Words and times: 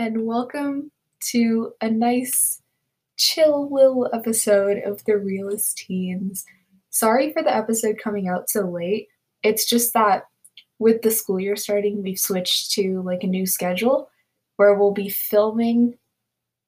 and 0.00 0.24
welcome 0.24 0.90
to 1.20 1.74
a 1.82 1.90
nice, 1.90 2.62
chill 3.18 3.68
little 3.70 4.08
episode 4.14 4.78
of 4.82 5.04
The 5.04 5.18
Realist 5.18 5.76
Teens. 5.76 6.46
Sorry 6.88 7.34
for 7.34 7.42
the 7.42 7.54
episode 7.54 7.98
coming 8.02 8.26
out 8.26 8.48
so 8.48 8.62
late. 8.62 9.08
It's 9.42 9.68
just 9.68 9.92
that 9.92 10.22
with 10.78 11.02
the 11.02 11.10
school 11.10 11.38
year 11.38 11.54
starting, 11.54 12.02
we've 12.02 12.18
switched 12.18 12.70
to 12.72 13.02
like 13.02 13.24
a 13.24 13.26
new 13.26 13.44
schedule 13.44 14.08
where 14.56 14.72
we'll 14.72 14.92
be 14.92 15.10
filming 15.10 15.98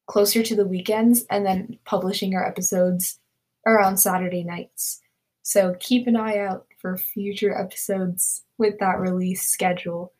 closer 0.06 0.42
to 0.42 0.54
the 0.54 0.66
weekends 0.66 1.24
and 1.30 1.46
then 1.46 1.78
publishing 1.86 2.34
our 2.34 2.46
episodes 2.46 3.18
around 3.66 3.96
Saturday 3.96 4.44
nights. 4.44 5.00
So 5.42 5.74
keep 5.80 6.06
an 6.06 6.16
eye 6.16 6.36
out 6.36 6.66
for 6.76 6.98
future 6.98 7.58
episodes 7.58 8.42
with 8.58 8.78
that 8.80 9.00
release 9.00 9.48
schedule. 9.48 10.12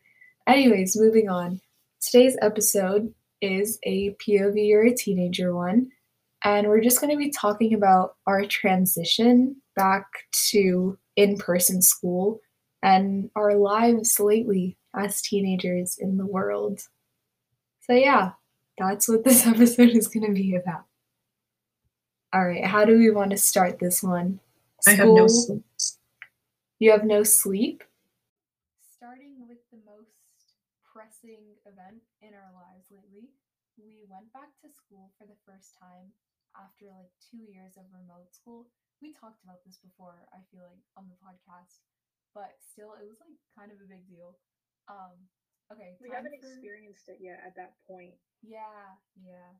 Anyways, 0.47 0.97
moving 0.97 1.29
on. 1.29 1.61
Today's 2.03 2.35
episode 2.41 3.13
is 3.41 3.79
a 3.83 4.13
POV 4.15 4.73
or 4.73 4.81
a 4.81 4.93
teenager 4.93 5.55
one, 5.55 5.89
and 6.43 6.67
we're 6.67 6.81
just 6.81 6.99
going 6.99 7.11
to 7.11 7.17
be 7.17 7.29
talking 7.29 7.73
about 7.73 8.15
our 8.27 8.43
transition 8.43 9.55
back 9.77 10.05
to 10.49 10.97
in 11.15 11.37
person 11.37 11.81
school 11.81 12.41
and 12.81 13.29
our 13.37 13.55
lives 13.55 14.19
lately 14.19 14.77
as 14.93 15.21
teenagers 15.21 15.97
in 15.97 16.17
the 16.17 16.25
world. 16.25 16.81
So, 17.83 17.93
yeah, 17.93 18.31
that's 18.77 19.07
what 19.07 19.23
this 19.23 19.47
episode 19.47 19.91
is 19.91 20.09
going 20.09 20.27
to 20.27 20.33
be 20.33 20.57
about. 20.57 20.83
All 22.33 22.45
right, 22.45 22.65
how 22.65 22.83
do 22.83 22.97
we 22.97 23.11
want 23.11 23.31
to 23.31 23.37
start 23.37 23.79
this 23.79 24.03
one? 24.03 24.41
I 24.85 24.91
have 24.91 25.07
no 25.07 25.27
sleep. 25.27 25.63
You 26.79 26.91
have 26.91 27.05
no 27.05 27.23
sleep? 27.23 27.81
Starting 28.97 29.35
with 29.47 29.59
the 29.71 29.77
most 29.89 30.09
pressing 31.23 31.55
event 31.63 32.03
in 32.19 32.35
our 32.35 32.51
lives 32.51 32.91
lately, 32.91 33.31
we 33.79 34.03
went 34.11 34.27
back 34.35 34.51
to 34.59 34.67
school 34.67 35.11
for 35.15 35.23
the 35.23 35.39
first 35.47 35.73
time 35.79 36.11
after 36.59 36.85
like 36.91 37.09
two 37.23 37.39
years 37.47 37.79
of 37.79 37.87
remote 37.95 38.27
school. 38.35 38.67
We 39.01 39.15
talked 39.15 39.39
about 39.43 39.63
this 39.63 39.79
before, 39.79 40.27
I 40.35 40.43
feel 40.51 40.67
like, 40.67 40.83
on 40.99 41.07
the 41.07 41.15
podcast, 41.23 41.79
but 42.35 42.59
still, 42.59 42.95
it 42.99 43.07
was 43.07 43.19
like 43.23 43.35
kind 43.55 43.71
of 43.71 43.79
a 43.79 43.87
big 43.89 44.03
deal. 44.07 44.35
Um, 44.91 45.15
okay, 45.71 45.95
We 46.03 46.11
haven't 46.11 46.35
for- 46.39 46.51
experienced 46.51 47.07
it 47.07 47.19
yet 47.23 47.39
at 47.43 47.55
that 47.55 47.79
point. 47.87 48.15
yeah, 48.43 48.99
yeah. 49.15 49.55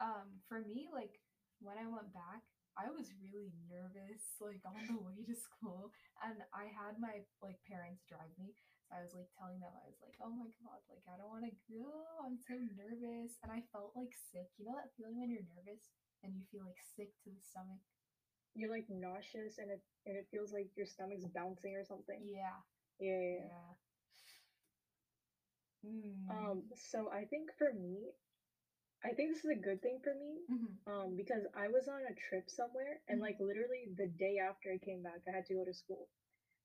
Um, 0.00 0.40
for 0.48 0.60
me, 0.64 0.88
like 0.92 1.20
when 1.60 1.76
I 1.76 1.84
went 1.88 2.08
back, 2.16 2.40
I 2.78 2.88
was 2.88 3.12
really 3.20 3.52
nervous, 3.68 4.36
like 4.40 4.62
on 4.64 4.80
the 4.88 4.96
way 5.04 5.20
to 5.28 5.36
school, 5.36 5.92
and 6.24 6.40
I 6.56 6.68
had 6.72 6.96
my 7.00 7.20
like 7.44 7.60
parents 7.68 8.04
drive 8.08 8.32
me. 8.40 8.56
So 8.90 8.98
I 8.98 9.06
was 9.06 9.14
like 9.14 9.30
telling 9.38 9.62
them, 9.62 9.70
I 9.70 9.86
was 9.86 10.02
like, 10.02 10.18
"Oh 10.18 10.34
my 10.34 10.50
god, 10.66 10.82
like 10.90 11.06
I 11.06 11.14
don't 11.14 11.30
want 11.30 11.46
to 11.46 11.54
go. 11.70 11.86
I'm 12.26 12.34
so 12.42 12.58
nervous," 12.74 13.38
and 13.46 13.54
I 13.54 13.62
felt 13.70 13.94
like 13.94 14.10
sick. 14.34 14.50
You 14.58 14.66
know 14.66 14.74
that 14.74 14.90
feeling 14.98 15.22
when 15.22 15.30
you're 15.30 15.46
nervous 15.54 15.86
and 16.26 16.34
you 16.34 16.42
feel 16.50 16.66
like 16.66 16.82
sick 16.98 17.14
to 17.22 17.30
the 17.30 17.38
stomach? 17.40 17.78
You're 18.58 18.70
like 18.74 18.90
nauseous 18.90 19.62
and 19.62 19.70
it 19.70 19.82
and 20.06 20.18
it 20.18 20.26
feels 20.34 20.50
like 20.52 20.74
your 20.74 20.86
stomach's 20.90 21.24
bouncing 21.30 21.76
or 21.78 21.86
something. 21.86 22.18
Yeah, 22.26 22.58
Yeah. 22.98 23.14
yeah, 23.14 23.46
yeah. 23.46 23.74
Mm. 25.86 26.30
Um, 26.30 26.62
so 26.74 27.10
I 27.10 27.24
think 27.24 27.50
for 27.58 27.72
me, 27.72 28.10
I 29.04 29.12
think 29.14 29.30
this 29.32 29.44
is 29.44 29.50
a 29.50 29.54
good 29.62 29.80
thing 29.82 30.00
for 30.02 30.14
me. 30.14 30.44
mhm. 30.50 30.76
Um, 30.86 31.16
because 31.16 31.44
I 31.54 31.68
was 31.68 31.88
on 31.88 32.02
a 32.10 32.14
trip 32.14 32.50
somewhere 32.50 33.00
and 33.08 33.18
Mhm. 33.18 33.22
like 33.22 33.38
literally 33.40 33.86
the 33.96 34.08
day 34.08 34.38
after 34.38 34.72
I 34.72 34.78
came 34.78 35.02
back, 35.02 35.22
I 35.28 35.30
had 35.32 35.46
to 35.46 35.54
go 35.54 35.64
to 35.64 35.72
school. 35.74 36.08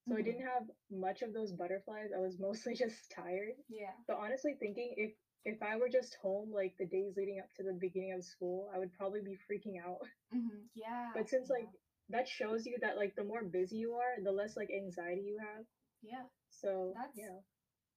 So 0.08 0.16
I 0.16 0.22
Mhm. 0.22 0.26
didn't 0.26 0.46
have 0.48 0.70
much 0.92 1.22
of 1.24 1.34
those 1.34 1.52
butterflies. 1.52 2.12
I 2.16 2.20
was 2.20 2.38
mostly 2.48 2.76
just 2.76 3.12
tired. 3.12 3.56
Yeah. 3.70 3.94
But 4.08 4.18
honestly 4.18 4.56
thinking 4.60 4.94
if 4.98 5.14
if 5.46 5.62
I 5.62 5.78
were 5.78 5.90
just 5.90 6.16
home 6.16 6.52
like 6.52 6.76
the 6.78 6.88
days 6.88 7.16
leading 7.16 7.40
up 7.40 7.54
to 7.56 7.64
the 7.64 7.74
beginning 7.74 8.14
of 8.14 8.24
school, 8.24 8.70
I 8.74 8.80
would 8.80 8.94
probably 8.94 9.22
be 9.22 9.38
freaking 9.50 9.78
out. 9.84 10.02
hmm 10.32 10.66
Yeah. 10.74 11.12
But 11.14 11.30
since 11.30 11.50
like 11.50 11.70
that 12.10 12.28
shows 12.28 12.66
you 12.66 12.78
that 12.82 12.98
like 12.98 13.16
the 13.16 13.24
more 13.24 13.44
busy 13.44 13.78
you 13.78 13.94
are, 13.96 14.22
the 14.24 14.32
less 14.32 14.56
like 14.58 14.70
anxiety 14.72 15.22
you 15.22 15.38
have. 15.40 15.66
yeah. 16.02 16.26
So 16.50 16.94
That's- 16.96 17.16
yeah. 17.18 17.40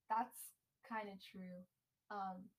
That's 0.09 0.51
kind 0.87 1.09
of 1.09 1.21
true. 1.21 1.63
Um, 2.09 2.49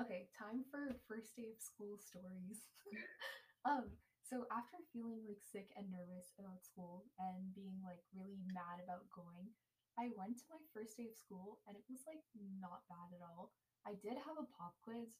okay, 0.00 0.28
time 0.38 0.64
for 0.70 0.96
first 1.06 1.36
day 1.36 1.50
of 1.54 1.60
school 1.60 1.98
stories. 1.98 2.64
um, 3.66 3.90
so 4.24 4.48
after 4.50 4.80
feeling 4.92 5.22
like 5.28 5.42
sick 5.44 5.70
and 5.76 5.86
nervous 5.92 6.32
about 6.40 6.64
school 6.64 7.04
and 7.20 7.52
being 7.54 7.76
like 7.84 8.00
really 8.16 8.40
mad 8.56 8.80
about 8.82 9.06
going, 9.12 9.52
I 10.00 10.10
went 10.16 10.40
to 10.42 10.50
my 10.50 10.62
first 10.74 10.96
day 10.96 11.06
of 11.12 11.16
school 11.20 11.60
and 11.68 11.76
it 11.76 11.84
was 11.86 12.02
like 12.08 12.24
not 12.58 12.88
bad 12.88 13.12
at 13.14 13.22
all. 13.22 13.52
I 13.86 13.94
did 14.00 14.16
have 14.18 14.40
a 14.40 14.48
pop 14.56 14.74
quiz 14.82 15.12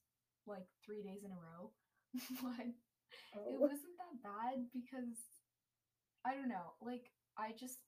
like 0.49 0.67
three 0.85 1.05
days 1.05 1.23
in 1.25 1.33
a 1.33 1.41
row, 1.41 1.73
but 2.43 2.67
it 2.67 2.75
Oh, 3.37 3.59
wasn't 3.61 3.97
that 4.01 4.17
bad 4.25 4.67
because 4.73 5.19
I 6.25 6.35
don't 6.35 6.49
know, 6.49 6.75
like 6.81 7.11
I 7.37 7.53
just 7.59 7.79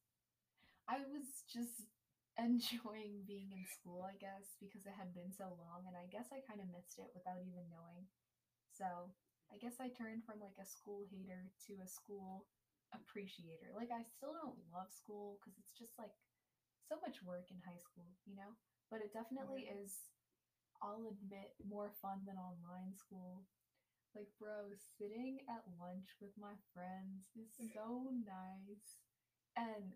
I 0.89 1.03
was 1.11 1.45
just 1.51 1.89
enjoying 2.39 3.25
being 3.27 3.51
in 3.53 3.65
school, 3.67 4.05
I 4.07 4.17
guess, 4.21 4.57
because 4.61 4.85
it 4.87 4.97
had 4.99 5.15
been 5.15 5.33
so 5.33 5.57
long 5.57 5.87
and 5.89 5.97
I 5.97 6.07
guess 6.11 6.29
I 6.33 6.45
kind 6.45 6.61
of 6.61 6.69
missed 6.73 6.99
it 6.99 7.11
without 7.15 7.41
even 7.43 7.67
knowing. 7.73 8.07
So, 8.75 9.13
I 9.53 9.57
guess 9.59 9.79
I 9.81 9.89
turned 9.89 10.25
from 10.27 10.41
like 10.41 10.59
a 10.61 10.67
school 10.67 11.07
hater 11.11 11.51
to 11.67 11.73
a 11.83 11.89
school 11.89 12.47
appreciator. 12.95 13.73
Like 13.75 13.91
I 13.91 14.03
still 14.05 14.35
don't 14.35 14.59
love 14.73 14.91
school 14.93 15.39
cuz 15.43 15.55
it's 15.59 15.73
just 15.73 15.95
like 15.99 16.15
so 16.89 16.99
much 17.03 17.23
work 17.23 17.51
in 17.51 17.59
high 17.67 17.79
school, 17.79 18.07
you 18.27 18.35
know? 18.37 18.55
But 18.91 19.03
it 19.03 19.13
definitely 19.13 19.67
is 19.67 20.11
I'll 20.83 21.07
admit 21.09 21.55
more 21.65 21.91
fun 22.03 22.25
than 22.27 22.37
online 22.37 22.95
school. 22.97 23.45
Like, 24.15 24.29
bro, 24.39 24.73
sitting 24.99 25.41
at 25.49 25.65
lunch 25.79 26.09
with 26.21 26.33
my 26.39 26.55
friends 26.73 27.29
is 27.37 27.53
so 27.75 28.11
nice. 28.25 28.99
And, 29.57 29.93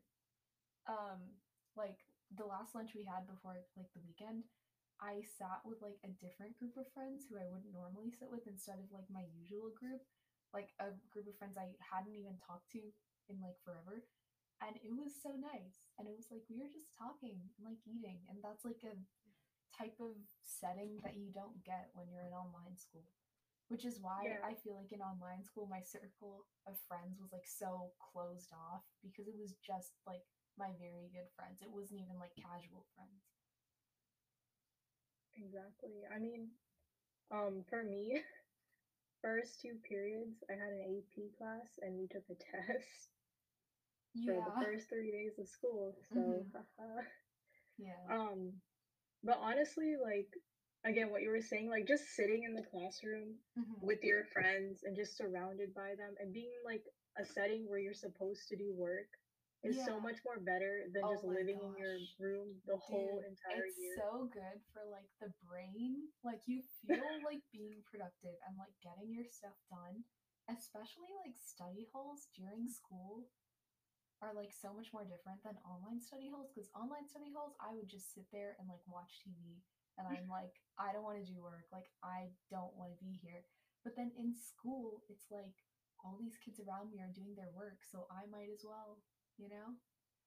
um, 0.89 1.37
like, 1.77 1.99
the 2.37 2.45
last 2.45 2.75
lunch 2.75 2.93
we 2.95 3.05
had 3.05 3.27
before, 3.27 3.57
like, 3.77 3.93
the 3.95 4.01
weekend, 4.05 4.45
I 5.01 5.25
sat 5.25 5.65
with, 5.65 5.81
like, 5.83 5.99
a 6.05 6.13
different 6.21 6.57
group 6.61 6.77
of 6.77 6.89
friends 6.93 7.25
who 7.27 7.37
I 7.41 7.49
wouldn't 7.49 7.73
normally 7.73 8.13
sit 8.13 8.31
with 8.31 8.47
instead 8.47 8.79
of, 8.79 8.93
like, 8.93 9.09
my 9.11 9.25
usual 9.33 9.73
group. 9.75 10.05
Like, 10.53 10.75
a 10.81 10.93
group 11.11 11.27
of 11.29 11.39
friends 11.39 11.57
I 11.57 11.73
hadn't 11.81 12.15
even 12.17 12.37
talked 12.45 12.71
to 12.77 12.83
in, 13.31 13.41
like, 13.41 13.57
forever. 13.65 14.05
And 14.61 14.77
it 14.85 14.93
was 14.93 15.17
so 15.17 15.33
nice. 15.41 15.81
And 15.97 16.05
it 16.07 16.15
was 16.17 16.29
like, 16.29 16.45
we 16.53 16.61
were 16.61 16.69
just 16.69 16.93
talking 16.93 17.41
and, 17.57 17.63
like, 17.65 17.81
eating. 17.89 18.21
And 18.29 18.39
that's, 18.45 18.65
like, 18.65 18.85
a 18.85 18.95
type 19.77 19.97
of 20.01 20.17
setting 20.45 21.01
that 21.03 21.17
you 21.17 21.31
don't 21.33 21.63
get 21.65 21.89
when 21.95 22.11
you're 22.11 22.27
in 22.27 22.35
online 22.35 22.77
school 22.77 23.07
which 23.69 23.85
is 23.87 24.01
why 24.03 24.25
Yeah. 24.27 24.43
I 24.45 24.55
feel 24.55 24.75
like 24.75 24.93
in 24.93 25.01
online 25.01 25.45
school 25.45 25.67
my 25.67 25.81
circle 25.81 26.47
of 26.67 26.79
friends 26.89 27.21
was 27.21 27.33
like 27.33 27.47
so 27.47 27.93
closed 28.01 28.53
off 28.53 28.83
because 29.03 29.29
it 29.29 29.39
was 29.39 29.55
just 29.63 29.95
like 30.07 30.27
my 30.59 30.73
very 30.79 31.09
good 31.09 31.31
friends. 31.37 31.63
It 31.63 31.71
wasn't 31.71 32.01
even 32.01 32.19
like 32.19 32.35
casual 32.35 32.85
friends. 32.97 33.23
Exactly. 35.37 36.03
I 36.13 36.19
mean, 36.19 36.49
um, 37.31 37.63
for 37.69 37.83
me, 37.83 38.21
first 39.23 39.61
two 39.61 39.77
periods, 39.89 40.43
I 40.51 40.55
had 40.55 40.73
an 40.73 40.83
AP 40.83 41.31
class 41.37 41.79
and 41.83 41.97
we 41.99 42.07
took 42.07 42.25
a 42.31 42.35
test 42.67 43.11
for 44.25 44.41
the 44.41 44.53
first 44.59 44.89
three 44.89 45.11
days 45.11 45.39
of 45.39 45.47
school. 45.49 45.97
So, 46.13 46.47
Mhm. 46.47 46.53
Yeah. 47.79 48.09
um, 48.11 48.61
but 49.23 49.39
honestly, 49.41 49.95
like 50.01 50.29
again, 50.85 51.11
what 51.11 51.23
you 51.23 51.31
were 51.31 51.41
saying, 51.41 51.69
like 51.69 51.87
just 51.87 52.05
sitting 52.15 52.43
in 52.45 52.55
the 52.55 52.63
classroom 52.63 53.39
Mhm. 53.57 53.81
with 53.81 54.03
your 54.03 54.25
friends 54.25 54.83
and 54.85 54.97
just 54.97 55.17
surrounded 55.17 55.75
by 55.75 55.95
them 55.97 56.15
and 56.19 56.33
being 56.33 56.61
like 56.65 56.83
a 57.19 57.25
setting 57.25 57.69
where 57.69 57.79
you're 57.79 57.93
supposed 57.95 58.49
to 58.49 58.57
do 58.57 58.73
work 58.73 59.07
is 59.63 59.77
so 59.85 60.01
much 60.01 60.17
more 60.25 60.41
better 60.41 60.89
than 60.93 61.05
Oh 61.05 61.13
just 61.13 61.25
living 61.29 61.61
in 61.61 61.73
your 61.77 62.01
room 62.17 62.57
the 62.65 62.81
whole 62.81 63.21
entire 63.21 63.69
it's 63.69 63.77
year. 63.77 63.93
It's 63.93 64.01
so 64.01 64.29
good 64.33 64.59
for 64.73 64.83
like 64.89 65.09
the 65.21 65.29
brain. 65.45 66.09
Like 66.25 66.41
you 66.49 66.65
feel 66.87 66.97
like 67.29 67.45
being 67.53 67.85
productive 67.85 68.41
and 68.49 68.57
like 68.57 68.73
getting 68.81 69.13
your 69.13 69.29
stuff 69.29 69.57
done. 69.69 70.05
Especially 70.49 71.13
like 71.23 71.37
study 71.39 71.87
halls 71.93 72.27
during 72.35 72.67
school 72.67 73.29
are 74.21 74.33
like 74.37 74.53
so 74.53 74.73
much 74.73 74.93
more 74.93 75.05
different 75.05 75.41
than 75.45 75.57
online 75.65 76.01
study 76.01 76.29
halls 76.29 76.53
because 76.53 76.69
online 76.77 77.09
study 77.09 77.33
halls 77.33 77.57
I 77.61 77.73
would 77.73 77.89
just 77.89 78.13
sit 78.13 78.29
there 78.33 78.57
and 78.61 78.69
like 78.69 78.83
watch 78.89 79.21
TV 79.25 79.61
and 79.97 80.05
I'm 80.09 80.29
like 80.39 80.57
I 80.81 80.93
don't 80.93 81.05
want 81.05 81.21
to 81.21 81.29
do 81.29 81.41
work. 81.41 81.69
Like 81.69 81.89
I 82.01 82.33
don't 82.49 82.73
want 82.81 82.97
to 82.97 83.01
be 83.01 83.21
here. 83.21 83.45
But 83.85 83.97
then 83.97 84.13
in 84.17 84.33
school 84.33 85.05
it's 85.13 85.29
like 85.29 85.57
all 86.05 86.17
these 86.17 86.37
kids 86.41 86.61
around 86.61 86.89
me 86.93 87.01
are 87.05 87.13
doing 87.13 87.37
their 87.37 87.53
work, 87.53 87.85
so 87.85 88.09
I 88.09 88.25
might 88.33 88.49
as 88.49 88.65
well, 88.65 89.05
you 89.41 89.49
know? 89.49 89.73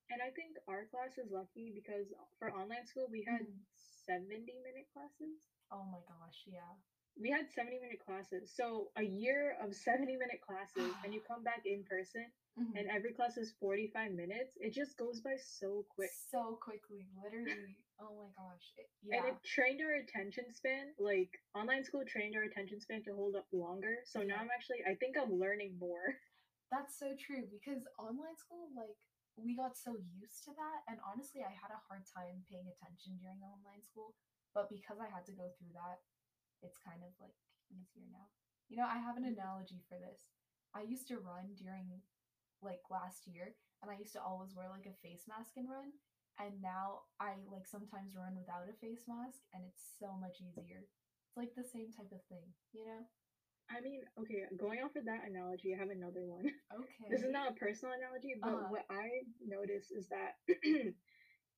And 0.10 0.22
I 0.22 0.30
think 0.34 0.58
our 0.68 0.86
class 0.92 1.18
is 1.18 1.32
lucky 1.32 1.72
because 1.74 2.12
for 2.38 2.52
online 2.52 2.86
school 2.86 3.08
we 3.10 3.22
had 3.24 3.42
Mhm. 3.46 3.62
70 4.06 4.60
minute 4.60 4.88
classes. 4.94 5.54
Oh 5.72 5.86
my 5.86 6.02
gosh, 6.10 6.44
yeah. 6.48 6.74
we 7.16 7.30
had 7.30 7.48
70 7.48 7.78
minute 7.80 8.00
classes. 8.00 8.50
So 8.56 8.90
a 8.96 9.04
year 9.04 9.56
of 9.62 9.76
70 9.76 10.16
minute 10.18 10.42
classes 10.42 10.96
and 11.04 11.14
you 11.14 11.22
come 11.30 11.44
back 11.44 11.62
in 11.64 11.84
person 11.86 12.26
Mhm. 12.58 12.74
and 12.76 12.90
every 12.90 13.14
class 13.14 13.38
is 13.38 13.52
45 13.60 14.12
minutes. 14.14 14.58
It 14.60 14.72
just 14.72 14.98
goes 14.98 15.22
by 15.22 15.36
so 15.38 15.86
quick. 15.90 16.10
So 16.10 16.56
quickly, 16.56 17.06
literally. 17.24 17.78
oh 18.00 18.16
my 18.18 18.30
gosh. 18.36 18.74
It- 18.78 18.90
And 19.14 19.26
it 19.28 19.44
trained 19.44 19.82
our 19.82 19.94
attention 19.94 20.52
span. 20.52 20.96
Like 20.98 21.40
online 21.54 21.84
school 21.84 22.04
trained 22.04 22.36
our 22.36 22.44
attention 22.44 22.80
span 22.82 23.04
to 23.04 23.14
hold 23.14 23.36
up 23.36 23.48
longer. 23.54 24.02
So 24.06 24.24
now 24.24 24.38
I'm 24.42 24.50
actually 24.50 24.84
I 24.84 24.96
think 24.96 25.16
I'm 25.16 25.34
learning 25.40 25.78
more. 25.78 26.18
That's 26.74 26.98
so 26.98 27.14
true 27.14 27.46
because 27.54 27.86
online 28.02 28.34
school, 28.34 28.74
like, 28.74 28.98
we 29.38 29.54
got 29.54 29.78
so 29.78 29.94
used 30.18 30.42
to 30.50 30.58
that. 30.58 30.82
And 30.90 30.98
honestly, 31.06 31.46
I 31.46 31.54
had 31.54 31.70
a 31.70 31.86
hard 31.86 32.10
time 32.10 32.42
paying 32.50 32.66
attention 32.66 33.22
during 33.22 33.46
online 33.46 33.86
school. 33.86 34.18
But 34.58 34.74
because 34.74 34.98
I 34.98 35.10
had 35.10 35.26
to 35.30 35.38
go 35.38 35.54
through 35.54 35.74
that, 35.78 36.02
it's 36.66 36.82
kind 36.82 37.02
of 37.06 37.14
like 37.22 37.38
easier 37.70 38.10
now. 38.10 38.30
You 38.70 38.82
know, 38.82 38.90
I 38.90 38.98
have 38.98 39.18
an 39.18 39.26
mm-hmm. 39.26 39.38
analogy 39.38 39.86
for 39.86 40.02
this. 40.02 40.30
I 40.74 40.86
used 40.86 41.06
to 41.14 41.22
run 41.22 41.54
during 41.58 42.02
like 42.62 42.82
last 42.90 43.30
year, 43.30 43.54
and 43.82 43.90
I 43.92 44.02
used 44.02 44.14
to 44.18 44.24
always 44.24 44.56
wear 44.58 44.70
like 44.70 44.90
a 44.90 44.98
face 45.06 45.30
mask 45.30 45.58
and 45.58 45.70
run. 45.70 45.94
And 46.42 46.62
now 46.62 47.06
I 47.22 47.38
like 47.46 47.70
sometimes 47.70 48.18
run 48.18 48.34
without 48.34 48.66
a 48.66 48.78
face 48.82 49.06
mask, 49.06 49.46
and 49.54 49.62
it's 49.66 49.98
so 50.02 50.18
much 50.18 50.42
easier. 50.42 50.90
It's 51.30 51.38
like 51.38 51.54
the 51.54 51.66
same 51.66 51.94
type 51.94 52.10
of 52.10 52.26
thing, 52.26 52.54
you 52.74 52.86
know? 52.86 53.06
I 53.76 53.82
mean, 53.82 54.02
okay, 54.20 54.44
going 54.58 54.80
off 54.82 54.96
of 54.96 55.06
that 55.06 55.28
analogy, 55.28 55.74
I 55.74 55.80
have 55.80 55.90
another 55.90 56.26
one. 56.26 56.46
Okay. 56.74 56.88
This 57.10 57.22
is 57.24 57.32
not 57.32 57.52
a 57.52 57.56
personal 57.56 57.94
analogy, 57.96 58.36
but 58.40 58.54
Uh-huh. 58.54 58.68
what 58.70 58.86
I 58.90 59.10
notice 59.46 59.92
is 59.92 60.08
that 60.10 60.38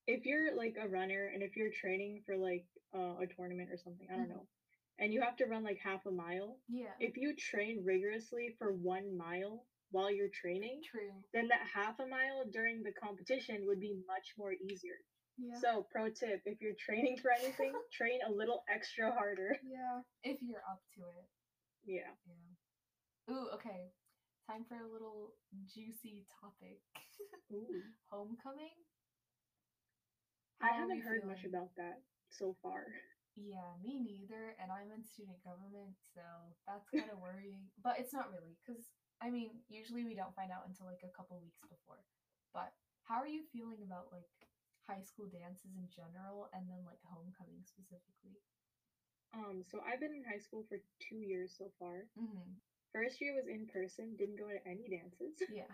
if 0.08 0.26
you're 0.26 0.56
like 0.56 0.76
a 0.80 0.88
runner 0.88 1.32
and 1.34 1.44
if 1.44 1.56
you're 1.56 1.72
training 1.72 2.22
for 2.26 2.36
like 2.38 2.66
uh, 2.94 3.16
a 3.22 3.28
tournament 3.28 3.70
or 3.72 3.78
something, 3.78 4.08
I 4.12 4.16
don't 4.16 4.26
Mhm. 4.28 4.36
know, 4.36 4.48
and 5.00 5.14
you 5.14 5.22
have 5.22 5.36
to 5.38 5.46
run 5.46 5.64
like 5.64 5.78
half 5.80 6.06
a 6.06 6.12
mile, 6.12 6.60
Yeah. 6.68 6.96
if 7.00 7.18
you 7.18 7.36
train 7.36 7.84
rigorously 7.84 8.56
for 8.58 8.72
one 8.74 9.16
mile 9.18 9.68
while 9.92 10.10
you're 10.10 10.30
training, 10.30 10.82
True. 10.84 11.24
then 11.34 11.48
that 11.50 11.62
half 11.68 12.00
a 12.00 12.06
mile 12.08 12.46
during 12.50 12.82
the 12.84 12.92
competition 12.94 13.66
would 13.68 13.80
be 13.80 13.94
much 14.08 14.34
more 14.38 14.54
easier. 14.54 14.98
Yeah. 15.38 15.56
So, 15.56 15.84
pro 15.92 16.10
tip 16.10 16.42
if 16.46 16.62
you're 16.62 16.76
training 16.80 17.18
for 17.18 17.32
anything, 17.32 17.74
train 17.92 18.20
a 18.26 18.32
little 18.32 18.64
extra 18.70 19.12
harder. 19.12 19.60
yeah. 19.64 20.02
If 20.24 20.42
you're 20.42 20.64
up 20.70 20.82
to 20.96 21.02
it. 21.02 21.30
Yeah. 21.86 22.12
Yeah. 22.26 23.34
Ooh, 23.36 23.50
okay. 23.56 23.92
Time 24.48 24.66
for 24.68 24.78
a 24.78 24.88
little 24.92 25.34
juicy 25.74 26.26
topic. 26.42 26.80
Ooh. 27.54 27.82
Homecoming? 28.10 28.76
I 30.62 30.68
How 30.68 30.74
are 30.74 30.80
haven't 30.80 31.02
heard 31.04 31.24
much 31.26 31.44
about 31.44 31.70
that 31.78 32.00
so 32.30 32.56
far. 32.62 32.88
Yeah, 33.36 33.76
me 33.84 34.00
neither. 34.00 34.56
And 34.60 34.72
I'm 34.72 34.92
in 34.92 35.04
student 35.04 35.44
government, 35.44 35.96
so 36.16 36.24
that's 36.68 36.88
kind 36.90 37.12
of 37.12 37.20
worrying. 37.24 37.68
But 37.84 38.00
it's 38.00 38.14
not 38.14 38.32
really, 38.32 38.56
because 38.64 38.88
I 39.22 39.30
mean, 39.30 39.60
usually 39.68 40.04
we 40.04 40.16
don't 40.16 40.36
find 40.36 40.52
out 40.52 40.68
until 40.68 40.88
like 40.88 41.04
a 41.04 41.12
couple 41.16 41.40
weeks 41.40 41.60
before. 41.68 42.00
But 42.54 42.72
how 43.04 43.20
are 43.20 43.28
you 43.28 43.44
feeling 43.52 43.84
about 43.84 44.08
like 44.12 44.32
high 44.88 45.04
school 45.04 45.28
dances 45.28 45.76
in 45.76 45.88
general 45.92 46.48
and 46.56 46.68
then 46.70 46.84
like 46.88 47.04
homecoming 47.04 47.64
specifically? 47.68 48.40
Um, 49.36 49.64
so 49.70 49.80
I've 49.86 50.00
been 50.00 50.14
in 50.16 50.24
high 50.24 50.40
school 50.40 50.64
for 50.70 50.78
two 51.00 51.20
years 51.20 51.54
so 51.58 51.66
far. 51.80 52.08
Mm-hmm. 52.18 52.56
First 52.94 53.20
year 53.20 53.36
was 53.36 53.48
in 53.48 53.68
person, 53.68 54.16
didn't 54.18 54.40
go 54.40 54.48
to 54.48 54.60
any 54.68 54.88
dances. 54.88 55.36
Yeah. 55.52 55.68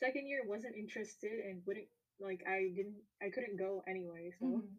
Second 0.00 0.26
year 0.26 0.42
wasn't 0.44 0.74
interested 0.74 1.38
and 1.38 1.62
wouldn't 1.66 1.86
like 2.18 2.42
I 2.46 2.74
didn't 2.74 2.98
I 3.22 3.30
couldn't 3.30 3.56
go 3.56 3.82
anyway. 3.86 4.30
So 4.40 4.46
Mhm. 4.58 4.74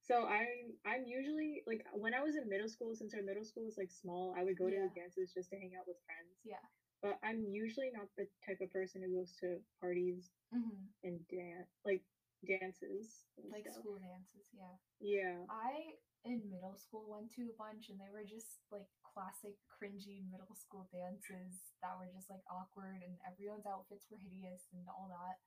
so 0.00 0.24
I 0.24 0.72
I'm 0.88 1.04
usually 1.04 1.62
like 1.66 1.84
when 1.92 2.14
I 2.14 2.22
was 2.24 2.36
in 2.36 2.48
middle 2.48 2.68
school, 2.68 2.94
since 2.94 3.12
our 3.12 3.20
middle 3.22 3.44
school 3.44 3.64
was 3.64 3.76
like 3.76 3.90
small, 3.92 4.32
I 4.36 4.42
would 4.42 4.56
go 4.56 4.70
to 4.70 4.74
Yeah. 4.76 4.88
the 4.88 4.94
dances 4.96 5.32
just 5.36 5.50
to 5.50 5.56
hang 5.60 5.76
out 5.76 5.86
with 5.86 6.00
friends. 6.08 6.40
Yeah. 6.42 6.64
But 7.02 7.18
I'm 7.22 7.44
usually 7.44 7.90
not 7.92 8.08
the 8.16 8.26
type 8.46 8.62
of 8.64 8.72
person 8.72 9.02
who 9.04 9.12
goes 9.20 9.36
to 9.44 9.60
parties 9.80 10.32
Mm-hmm. 10.54 10.84
and 11.04 11.20
dance 11.28 11.68
like 11.84 12.02
dances. 12.48 13.26
Like 13.52 13.68
stuff. 13.68 13.82
school 13.82 13.98
dances, 14.00 14.46
yeah. 14.56 14.76
Yeah. 15.00 15.44
I 15.50 15.98
in 16.26 16.42
middle 16.50 16.74
school 16.74 17.06
went 17.06 17.30
to 17.38 17.46
a 17.46 17.54
bunch 17.54 17.86
and 17.88 18.02
they 18.02 18.10
were 18.10 18.26
just 18.26 18.66
like 18.74 18.90
classic 19.06 19.54
cringy 19.70 20.26
middle 20.26 20.52
school 20.58 20.90
dances 20.90 21.72
that 21.80 21.94
were 21.94 22.10
just 22.10 22.26
like 22.28 22.42
awkward 22.50 23.00
and 23.06 23.14
everyone's 23.22 23.64
outfits 23.64 24.10
were 24.10 24.18
hideous 24.18 24.66
and 24.74 24.82
all 24.90 25.06
that. 25.08 25.38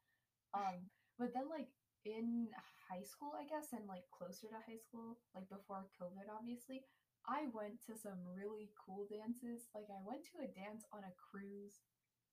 Um 0.56 0.88
but 1.20 1.36
then 1.36 1.52
like 1.52 1.68
in 2.08 2.48
high 2.88 3.04
school, 3.04 3.36
I 3.36 3.44
guess, 3.44 3.76
and 3.76 3.84
like 3.86 4.08
closer 4.10 4.48
to 4.48 4.64
high 4.64 4.80
school, 4.80 5.20
like 5.36 5.52
before 5.52 5.84
COVID 6.00 6.31
obviously, 6.31 6.88
I 7.28 7.52
went 7.52 7.84
to 7.92 8.00
some 8.00 8.24
really 8.31 8.72
cool 8.80 9.04
dances. 9.12 9.68
Like 9.76 9.92
I 9.92 10.00
went 10.08 10.24
to 10.31 10.42
a 10.42 10.50
dance 10.56 10.88
on 10.96 11.04
a 11.04 11.14
cruise, 11.20 11.84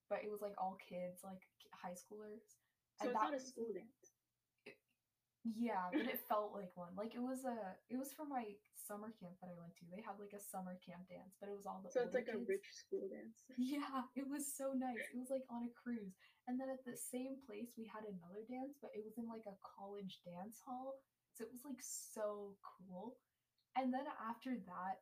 but 0.06 0.22
it 0.22 0.30
was 0.30 0.40
like 0.40 0.54
all 0.56 0.78
kids, 0.78 1.26
like 1.26 1.42
high 1.74 1.98
schoolers. 1.98 2.46
So 3.02 3.10
and 3.10 3.10
it's 3.10 3.18
not 3.18 3.34
a 3.34 3.42
school 3.42 3.74
dance. 3.74 4.05
Yeah, 5.54 5.86
but 5.92 6.10
it 6.10 6.18
felt 6.26 6.50
like 6.50 6.74
one. 6.74 6.90
Like 6.98 7.14
it 7.14 7.22
was 7.22 7.46
a 7.46 7.54
it 7.86 7.94
was 7.94 8.10
for 8.10 8.26
my 8.26 8.42
summer 8.74 9.14
camp 9.14 9.38
that 9.38 9.50
I 9.52 9.56
went 9.58 9.74
to. 9.78 9.86
They 9.86 10.02
had 10.02 10.18
like 10.18 10.34
a 10.34 10.42
summer 10.42 10.74
camp 10.82 11.06
dance, 11.06 11.38
but 11.38 11.46
it 11.46 11.54
was 11.54 11.66
all 11.68 11.78
the 11.84 11.92
So 11.92 12.02
it's 12.02 12.16
like 12.16 12.30
a 12.32 12.42
rich 12.42 12.66
school 12.74 13.06
dance. 13.06 13.36
Yeah, 13.58 14.06
it 14.18 14.26
was 14.26 14.50
so 14.50 14.74
nice. 14.74 15.02
It 15.14 15.18
was 15.18 15.30
like 15.30 15.46
on 15.46 15.62
a 15.62 15.72
cruise. 15.76 16.18
And 16.50 16.58
then 16.58 16.70
at 16.70 16.82
the 16.82 16.98
same 16.98 17.38
place 17.46 17.74
we 17.78 17.86
had 17.86 18.06
another 18.06 18.42
dance, 18.46 18.78
but 18.82 18.90
it 18.94 19.02
was 19.06 19.18
in 19.18 19.26
like 19.30 19.46
a 19.46 19.58
college 19.62 20.22
dance 20.26 20.58
hall. 20.66 20.98
So 21.34 21.46
it 21.46 21.52
was 21.52 21.62
like 21.62 21.82
so 21.82 22.56
cool. 22.62 23.18
And 23.76 23.92
then 23.92 24.06
after 24.24 24.56
that, 24.56 24.96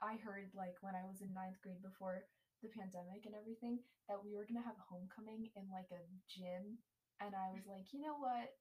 I 0.00 0.16
heard 0.22 0.50
like 0.56 0.78
when 0.80 0.96
I 0.96 1.04
was 1.04 1.20
in 1.20 1.30
ninth 1.36 1.60
grade 1.62 1.84
before 1.84 2.24
the 2.64 2.72
pandemic 2.72 3.28
and 3.28 3.36
everything, 3.36 3.78
that 4.08 4.22
we 4.22 4.32
were 4.32 4.46
gonna 4.48 4.64
have 4.64 4.78
homecoming 4.88 5.50
in 5.52 5.64
like 5.68 5.90
a 5.92 6.00
gym. 6.30 6.80
And 7.20 7.32
I 7.32 7.52
was 7.52 7.64
like, 7.68 7.92
you 7.92 8.00
know 8.00 8.16
what? 8.16 8.52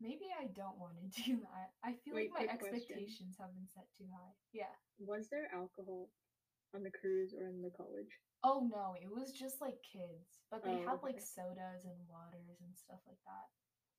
Maybe 0.00 0.32
I 0.32 0.48
don't 0.56 0.80
want 0.80 0.96
to 0.96 1.08
do 1.28 1.44
that. 1.44 1.76
I 1.84 1.92
feel 2.02 2.16
Wait, 2.16 2.32
like 2.32 2.48
my 2.48 2.56
quick 2.56 2.72
question. 2.72 2.96
expectations 2.96 3.36
have 3.38 3.52
been 3.52 3.68
set 3.68 3.86
too 3.96 4.08
high. 4.08 4.32
Yeah. 4.56 4.72
Was 4.98 5.28
there 5.28 5.52
alcohol 5.52 6.08
on 6.74 6.82
the 6.82 6.90
cruise 6.92 7.36
or 7.36 7.46
in 7.48 7.60
the 7.60 7.70
college? 7.70 8.10
Oh 8.40 8.64
no, 8.72 8.96
it 8.96 9.12
was 9.12 9.36
just 9.36 9.60
like 9.60 9.76
kids, 9.84 10.40
but 10.48 10.64
they 10.64 10.80
Oh, 10.80 10.96
had 10.96 11.04
like 11.04 11.20
sodas 11.20 11.84
and 11.84 12.00
waters 12.08 12.56
and 12.64 12.72
stuff 12.72 13.04
like 13.04 13.20
that. 13.28 13.46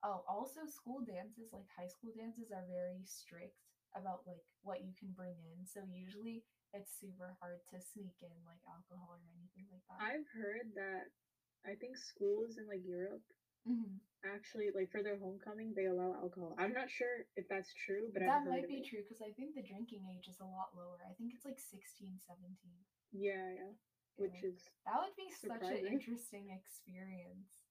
Oh, 0.01 0.25
also 0.25 0.65
school 0.65 1.06
dances, 1.06 1.53
like 1.53 1.69
high 1.77 1.86
school 1.86 2.09
dances, 2.18 2.50
are 2.50 2.65
very 2.65 3.06
strict 3.06 3.62
about 3.94 4.25
like 4.25 4.42
what 4.65 4.81
you 4.81 4.98
can 4.98 5.13
bring 5.13 5.38
in. 5.45 5.62
So 5.69 5.86
usually 5.86 6.42
it's 6.74 6.98
super 6.98 7.38
hard 7.38 7.62
to 7.69 7.77
sneak 7.77 8.18
in 8.25 8.33
like 8.50 8.65
alcohol 8.65 9.21
or 9.21 9.30
anything 9.38 9.69
like 9.69 9.86
that. 9.94 10.01
I've 10.01 10.25
heard 10.33 10.74
that 10.74 11.13
I 11.62 11.77
think 11.77 11.94
schools 12.01 12.57
in 12.57 12.65
like 12.65 12.81
Europe 12.81 13.21
Mhm. 13.68 14.00
actually 14.24 14.70
like 14.74 14.91
for 14.91 15.01
their 15.01 15.18
homecoming 15.18 15.74
they 15.74 15.86
allow 15.86 16.13
alcohol. 16.13 16.56
I'm 16.58 16.74
not 16.74 16.89
sure 16.89 17.25
if 17.36 17.48
that's 17.50 17.74
true, 17.74 18.10
but 18.13 18.22
That 18.25 18.46
might 18.46 18.68
be 18.68 18.82
it. 18.82 18.86
true 18.86 19.01
because 19.03 19.22
I 19.22 19.32
think 19.32 19.56
the 19.56 19.63
drinking 19.63 20.06
age 20.13 20.27
is 20.27 20.39
a 20.39 20.46
lot 20.46 20.75
lower. 20.75 21.00
I 21.10 21.13
think 21.13 21.34
it's 21.34 21.46
like 21.46 21.60
16, 21.60 22.20
17. 22.20 22.86
Yeah, 23.12 23.50
yeah. 23.53 23.74
Which 24.18 24.44
is 24.44 24.70
That 24.86 25.01
would 25.01 25.15
be 25.15 25.30
such 25.32 25.62
an 25.72 25.88
interesting 25.88 26.51
experience. 26.51 27.65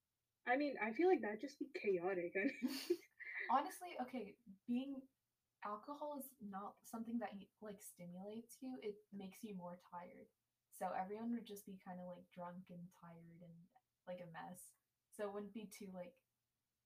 I 0.46 0.56
mean, 0.56 0.74
I 0.82 0.90
feel 0.92 1.08
like 1.08 1.20
that'd 1.22 1.40
just 1.40 1.58
be 1.58 1.70
chaotic. 1.74 2.34
I 2.36 2.44
mean, 2.50 2.58
honestly 3.50 3.98
okay 4.00 4.34
being 4.66 5.02
alcohol 5.66 6.16
is 6.16 6.30
not 6.40 6.78
something 6.86 7.18
that 7.18 7.34
like 7.60 7.82
stimulates 7.82 8.56
you 8.62 8.78
it 8.80 8.96
makes 9.12 9.42
you 9.42 9.52
more 9.56 9.76
tired 9.90 10.30
so 10.70 10.88
everyone 10.96 11.34
would 11.34 11.44
just 11.44 11.66
be 11.66 11.76
kind 11.84 11.98
of 12.00 12.06
like 12.08 12.24
drunk 12.32 12.64
and 12.70 12.86
tired 12.96 13.42
and 13.42 13.56
like 14.08 14.22
a 14.22 14.30
mess 14.32 14.79
so 15.10 15.24
it 15.24 15.32
wouldn't 15.34 15.54
be 15.54 15.68
too 15.70 15.88
like 15.94 16.14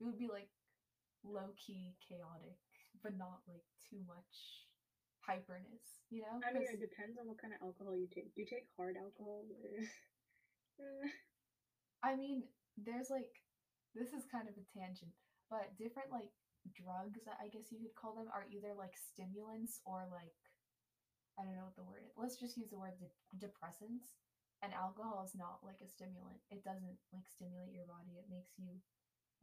it 0.01 0.05
would 0.05 0.19
be 0.19 0.29
like 0.29 0.49
low 1.25 1.53
key 1.57 1.95
chaotic 2.03 2.59
but 3.03 3.17
not 3.17 3.41
like 3.49 3.65
too 3.91 4.01
much 4.07 4.65
hyperness 5.25 6.05
you 6.11 6.21
know 6.21 6.37
I 6.45 6.53
mean, 6.53 6.69
it 6.69 6.81
depends 6.81 7.17
on 7.17 7.27
what 7.27 7.41
kind 7.41 7.55
of 7.57 7.65
alcohol 7.65 7.97
you 7.97 8.07
take. 8.07 8.35
Do 8.37 8.45
you 8.45 8.49
take 8.49 8.69
hard 8.77 8.97
alcohol 9.01 9.43
Eh, 10.79 11.09
I 12.05 12.15
mean, 12.15 12.45
there's 12.77 13.09
like, 13.09 13.33
this 13.97 14.13
is 14.13 14.29
kind 14.29 14.47
of 14.49 14.55
a 14.55 14.65
tangent, 14.77 15.17
but 15.49 15.73
different 15.81 16.13
like 16.13 16.31
drugs, 16.77 17.25
I 17.27 17.49
guess 17.49 17.73
you 17.73 17.81
could 17.81 17.97
call 17.97 18.15
them, 18.15 18.29
are 18.29 18.45
either 18.53 18.77
like 18.77 18.93
stimulants 18.95 19.81
or 19.89 20.05
like, 20.13 20.37
I 21.41 21.43
don't 21.43 21.57
know 21.57 21.67
what 21.67 21.77
the 21.81 21.89
word 21.89 22.05
is. 22.05 22.15
Let's 22.15 22.37
just 22.37 22.57
use 22.61 22.71
the 22.71 22.79
word 22.79 22.95
de- 23.01 23.47
depressants. 23.47 24.15
And 24.65 24.73
alcohol 24.73 25.21
is 25.29 25.37
not 25.37 25.61
like 25.61 25.85
a 25.85 25.89
stimulant. 25.93 26.41
It 26.49 26.65
doesn't 26.65 26.97
like 27.13 27.29
stimulate 27.29 27.77
your 27.77 27.85
body. 27.85 28.17
It 28.17 28.33
makes 28.33 28.57
you 28.57 28.65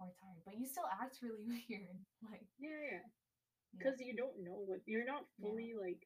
more 0.01 0.09
tired, 0.17 0.41
but 0.49 0.57
you 0.57 0.65
still 0.65 0.89
act 0.89 1.21
really 1.21 1.45
weird. 1.69 2.01
Like, 2.25 2.49
yeah, 2.57 2.73
yeah. 2.73 3.05
yeah. 3.05 3.77
Because 3.77 4.01
you 4.01 4.17
don't 4.17 4.41
know 4.41 4.57
what 4.65 4.81
you're 4.89 5.05
not 5.05 5.29
Yeah. 5.37 5.45
fully 5.45 5.71
like 5.77 6.01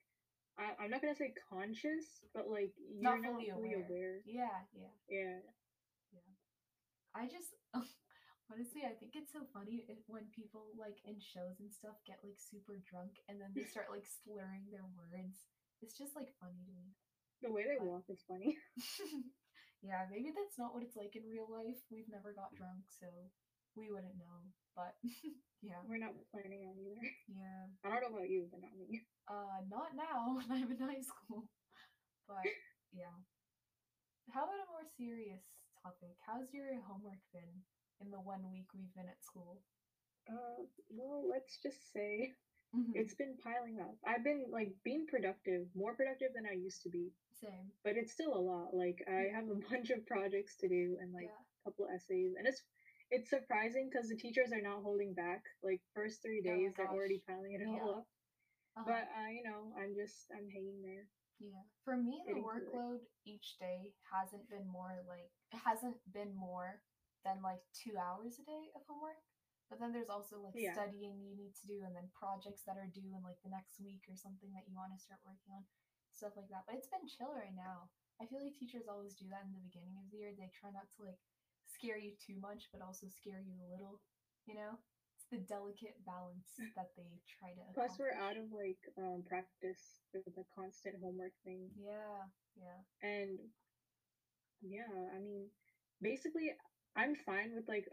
I, 0.60 0.76
I'm 0.84 0.92
not 0.92 1.00
gonna 1.04 1.16
say 1.16 1.32
conscious, 1.52 2.24
but 2.36 2.48
like 2.52 2.76
you're 2.76 3.04
Not 3.08 3.24
not, 3.24 3.40
fully 3.40 3.52
fully, 3.56 3.74
aware. 3.76 3.88
aware. 3.88 4.16
yeah, 4.28 4.60
yeah. 4.76 4.92
Yeah. 5.08 5.40
I 7.16 7.28
just 7.32 7.56
honestly, 8.52 8.84
I 8.84 8.94
think 9.00 9.16
it's 9.16 9.32
so 9.32 9.48
funny 9.56 9.88
if, 9.88 10.00
when 10.12 10.28
people 10.36 10.76
like 10.76 11.00
in 11.08 11.20
shows 11.24 11.60
and 11.64 11.72
stuff 11.72 11.96
get 12.04 12.20
like 12.24 12.36
super 12.40 12.80
drunk 12.84 13.20
and 13.32 13.40
then 13.40 13.56
they 13.56 13.64
start 13.64 13.88
like 13.92 14.04
slurring 14.08 14.68
their 14.72 14.84
words 15.00 15.48
It's 15.82 15.96
just 15.98 16.16
like 16.16 16.32
funny 16.40 16.60
to 16.68 16.74
me. 16.76 16.92
The 17.42 17.52
way 17.52 17.64
they 17.68 17.78
But- 17.78 17.88
walk 17.88 18.06
is 18.10 18.24
funny. 18.28 18.58
yeah, 19.84 20.08
maybe 20.10 20.32
that's 20.32 20.58
not 20.58 20.74
what 20.74 20.84
it's 20.84 20.96
like 20.96 21.16
in 21.16 21.28
real 21.30 21.48
life. 21.50 21.78
We've 21.92 22.10
never 22.10 22.34
got 22.34 22.56
drunk, 22.56 22.86
so 22.90 23.08
we 23.76 23.92
wouldn't 23.92 24.18
know. 24.18 24.40
But 24.76 24.96
yeah, 25.62 25.80
We're 25.88 26.02
not 26.02 26.16
planning 26.32 26.66
on 26.68 26.76
either. 26.80 27.00
yeah. 27.30 27.68
I 27.84 28.00
don't 28.00 28.12
know 28.12 28.18
about 28.20 28.30
you, 28.30 28.48
but 28.52 28.62
not 28.62 28.76
me. 28.78 29.06
Uh, 29.28 29.62
not 29.70 29.96
now 29.96 30.36
when 30.38 30.50
I'm 30.52 30.72
in 30.72 30.80
high 30.80 31.02
school. 31.02 31.48
But 32.28 32.46
yeah. 32.94 33.14
How 34.34 34.44
about 34.50 34.66
a 34.66 34.72
more 34.74 34.88
serious 34.98 35.46
topic? 35.84 36.18
How's 36.26 36.50
your 36.52 36.82
homework 36.82 37.22
been 37.32 37.62
in 38.02 38.10
the 38.10 38.18
one 38.18 38.42
week 38.50 38.66
we've 38.74 38.94
been 38.96 39.08
at 39.08 39.24
school? 39.24 39.62
Uh, 40.28 40.66
well, 40.90 41.22
let's 41.30 41.62
just 41.62 41.94
say 41.94 42.34
Mhm. 42.76 42.92
it's 42.96 43.14
been 43.16 43.38
piling 43.38 43.80
up. 43.80 43.96
I've 44.06 44.24
been 44.24 44.46
like 44.50 44.76
being 44.84 45.08
productive, 45.08 45.68
more 45.76 45.96
productive 45.96 46.34
than 46.34 46.46
I 46.46 46.54
used 46.54 46.84
to 46.84 46.90
be, 46.90 47.14
Same. 47.32 47.72
but 47.84 47.96
it's 47.96 48.12
still 48.14 48.36
a 48.36 48.40
lot. 48.40 48.74
Like 48.76 49.02
I 49.08 49.30
have 49.34 49.48
a 49.50 49.56
bunch 49.72 49.90
of 49.92 50.06
projects 50.06 50.56
to 50.58 50.68
do 50.68 50.98
and 51.02 51.14
like 51.14 51.26
yeah. 51.32 51.40
a 51.66 51.70
couple 51.70 51.88
essays, 51.88 52.34
and 52.38 52.46
it's 52.48 52.64
it's 53.12 53.30
surprising 53.30 53.90
because 53.90 54.10
the 54.10 54.18
teachers 54.18 54.52
are 54.52 54.62
not 54.62 54.82
holding 54.84 55.14
back. 55.14 55.44
Like 55.64 55.82
first 55.94 56.22
three 56.22 56.42
my 56.44 56.52
days, 56.52 56.74
they're 56.76 56.90
already 56.92 57.22
piling 57.28 57.54
it 57.54 57.62
Yeah. 57.62 57.80
all 57.82 57.90
up. 58.02 58.08
Uh-huh. 58.78 58.84
But 58.86 59.08
uh, 59.16 59.30
you 59.32 59.44
know, 59.44 59.72
I'm 59.80 59.94
just 59.96 60.28
I'm 60.36 60.50
hanging 60.50 60.82
there. 60.82 61.08
Yeah. 61.40 61.64
For 61.84 61.96
me, 61.98 62.24
the 62.26 62.34
Getting 62.34 62.44
through 62.44 62.68
it. 62.68 62.74
workload 62.76 63.00
each 63.26 63.58
day 63.60 63.94
hasn't 64.12 64.50
been 64.50 64.68
more 64.68 65.04
like 65.08 65.30
it 65.52 65.60
hasn't 65.64 65.98
been 66.12 66.36
more 66.36 66.82
than 67.24 67.42
like 67.42 67.60
two 67.74 67.98
hours 67.98 68.40
a 68.40 68.46
day 68.46 68.72
of 68.76 68.82
homework. 68.88 69.20
But 69.70 69.80
then 69.80 69.92
there's 69.92 70.10
also 70.14 70.40
like 70.40 70.56
Yeah. 70.56 70.74
studying 70.74 71.26
you 71.26 71.36
need 71.36 71.56
to 71.56 71.68
do 71.68 71.82
and 71.84 71.96
then 71.96 72.10
projects 72.14 72.64
that 72.64 72.78
are 72.78 72.88
due 72.88 73.14
in 73.14 73.24
like 73.24 73.42
the 73.42 73.50
next 73.50 73.80
week 73.82 74.06
or 74.08 74.16
something 74.16 74.54
that 74.54 74.68
you 74.68 74.76
want 74.76 74.94
to 74.94 75.00
start 75.02 75.20
working 75.26 75.52
on. 75.54 75.66
Stuff 76.12 76.38
like 76.38 76.48
that. 76.50 76.66
But 76.66 76.76
it's 76.76 76.88
been 76.88 77.08
chill 77.08 77.34
right 77.34 77.56
now. 77.56 77.90
I 78.22 78.26
feel 78.26 78.40
like 78.40 78.56
teachers 78.56 78.88
always 78.88 79.16
do 79.16 79.28
that 79.30 79.44
in 79.44 79.52
the 79.52 79.60
beginning 79.60 79.98
of 80.00 80.08
the 80.12 80.18
year. 80.18 80.32
They 80.32 80.48
try 80.54 80.72
not 80.72 80.88
to 80.96 81.04
like 81.04 81.20
scare 81.68 81.98
you 81.98 82.16
too 82.16 82.40
much, 82.40 82.70
but 82.72 82.82
also 82.82 83.10
scare 83.10 83.42
you 83.42 83.60
a 83.60 83.72
little, 83.74 84.00
you 84.46 84.56
know? 84.56 84.80
It's 85.18 85.28
the 85.32 85.44
delicate 85.44 86.00
balance 86.06 86.56
that 86.76 86.96
they 86.96 87.20
try 87.28 87.52
to 87.52 87.64
Plus, 87.74 87.98
we're 88.00 88.14
out 88.16 88.38
of 88.38 88.52
like 88.54 88.80
um, 88.98 89.24
practice 89.28 90.00
for 90.12 90.22
the 90.36 90.46
constant 90.56 90.96
homework 91.02 91.34
thing. 91.44 91.68
Yeah, 91.76 92.32
yeah. 92.56 92.80
And 93.04 93.40
yeah, 94.62 94.88
I 95.16 95.20
mean, 95.20 95.50
basically, 96.02 96.52
I'm 96.96 97.16
fine 97.16 97.54
with 97.56 97.68
like 97.68 97.88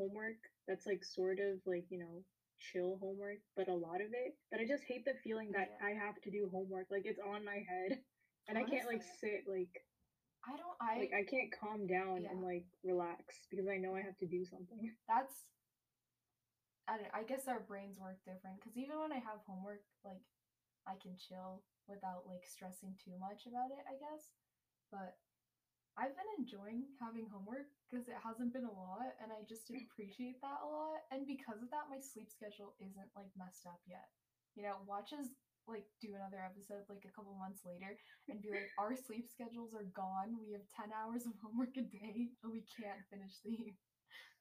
homework 0.00 0.40
that's 0.66 0.86
like 0.88 1.04
sort 1.04 1.38
of 1.44 1.60
like, 1.68 1.84
you 1.92 2.00
know, 2.00 2.24
chill 2.58 2.96
homework, 3.00 3.44
but 3.56 3.68
a 3.68 3.74
lot 3.76 4.00
of 4.00 4.08
it. 4.16 4.32
But 4.50 4.60
I 4.60 4.64
just 4.64 4.84
hate 4.88 5.04
the 5.04 5.20
feeling 5.22 5.52
that 5.52 5.76
Yeah. 5.76 5.86
I 5.88 5.90
have 5.92 6.16
to 6.24 6.30
do 6.32 6.48
homework. 6.48 6.88
Like 6.90 7.04
it's 7.04 7.20
on 7.20 7.44
my 7.44 7.60
head 7.68 8.00
and 8.48 8.56
I 8.56 8.64
can't 8.64 8.88
like 8.88 9.04
sit 9.20 9.44
like 9.44 9.84
I 10.48 10.56
don't 10.56 10.78
I 10.80 10.96
like 11.04 11.12
I 11.12 11.24
can't 11.28 11.52
calm 11.52 11.84
down 11.86 12.24
Yeah. 12.24 12.32
and 12.32 12.40
like 12.40 12.64
relax 12.82 13.44
because 13.52 13.68
I 13.68 13.76
know 13.76 13.92
I 13.94 14.00
have 14.00 14.16
to 14.24 14.26
do 14.26 14.44
something. 14.48 14.80
that's 15.08 15.36
I 16.88 16.96
don't 16.96 17.12
I 17.12 17.22
guess 17.22 17.46
our 17.46 17.60
brains 17.60 18.00
work 18.00 18.18
different 18.24 18.58
because 18.58 18.76
even 18.76 18.98
when 18.98 19.12
I 19.12 19.20
have 19.20 19.44
homework, 19.46 19.84
like 20.04 20.24
I 20.88 20.96
can 20.96 21.14
chill 21.20 21.62
without 21.86 22.24
like 22.26 22.42
stressing 22.48 22.96
too 22.96 23.14
much 23.20 23.44
about 23.46 23.70
it, 23.70 23.84
I 23.84 24.00
guess. 24.00 24.32
But 24.90 25.16
I've 25.96 26.16
been 26.16 26.32
enjoying 26.38 26.88
having 26.98 27.28
homework 27.28 27.68
because 27.90 28.06
it 28.06 28.14
hasn't 28.22 28.54
been 28.54 28.64
a 28.64 28.70
lot 28.70 29.10
and 29.18 29.34
I 29.34 29.42
just 29.50 29.66
appreciate 29.66 30.38
that 30.46 30.62
a 30.62 30.68
lot. 30.70 31.02
And 31.10 31.26
because 31.26 31.58
of 31.58 31.74
that, 31.74 31.90
my 31.90 31.98
sleep 31.98 32.30
schedule 32.30 32.78
isn't 32.78 33.10
like 33.18 33.34
messed 33.34 33.66
up 33.66 33.82
yet. 33.90 34.06
You 34.54 34.62
know, 34.62 34.78
watch 34.86 35.10
us 35.10 35.26
like 35.66 35.90
do 35.98 36.14
another 36.14 36.38
episode 36.38 36.86
like 36.86 37.02
a 37.02 37.12
couple 37.12 37.34
months 37.34 37.66
later 37.66 37.98
and 38.30 38.38
be 38.38 38.54
like, 38.54 38.70
our 38.78 38.94
sleep 38.94 39.26
schedules 39.26 39.74
are 39.74 39.90
gone. 39.90 40.38
We 40.38 40.54
have 40.54 40.66
10 40.70 40.94
hours 40.94 41.26
of 41.26 41.34
homework 41.42 41.74
a 41.74 41.82
day 41.82 42.30
and 42.46 42.54
we 42.54 42.62
can't 42.78 43.02
finish 43.10 43.42
these. 43.42 43.74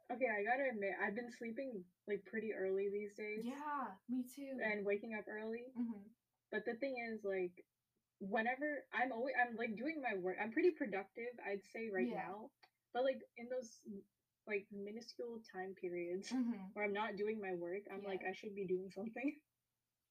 Okay, 0.10 0.30
I 0.30 0.42
gotta 0.46 0.70
admit, 0.70 0.94
I've 0.98 1.14
been 1.18 1.30
sleeping 1.30 1.86
like 2.06 2.26
pretty 2.26 2.54
early 2.54 2.90
these 2.90 3.14
days 3.14 3.46
Yeah, 3.46 3.94
me 4.10 4.26
too. 4.26 4.58
and 4.62 4.86
waking 4.86 5.14
up 5.18 5.26
early. 5.30 5.70
hmm 5.74 6.06
But 6.50 6.66
the 6.66 6.74
thing 6.82 6.98
is, 6.98 7.22
like, 7.22 7.54
whenever 8.18 8.86
I'm 8.94 9.12
always 9.14 9.36
I'm 9.38 9.54
like 9.56 9.78
doing 9.78 10.02
my 10.02 10.18
work, 10.18 10.38
I'm 10.42 10.50
pretty 10.52 10.72
productive, 10.72 11.34
I'd 11.46 11.62
say 11.74 11.90
right 11.94 12.10
Yeah. 12.10 12.26
now. 12.26 12.50
But 12.94 13.04
like 13.04 13.22
in 13.38 13.48
those 13.50 13.82
like 14.48 14.66
minuscule 14.74 15.42
time 15.54 15.78
periods 15.78 16.30
hmm 16.34 16.74
where 16.74 16.86
I'm 16.86 16.94
not 16.96 17.18
doing 17.18 17.38
my 17.42 17.54
work, 17.54 17.86
I'm 17.94 18.04
like 18.04 18.22
I 18.26 18.34
should 18.34 18.56
be 18.56 18.66
doing 18.66 18.90
something. 18.94 19.36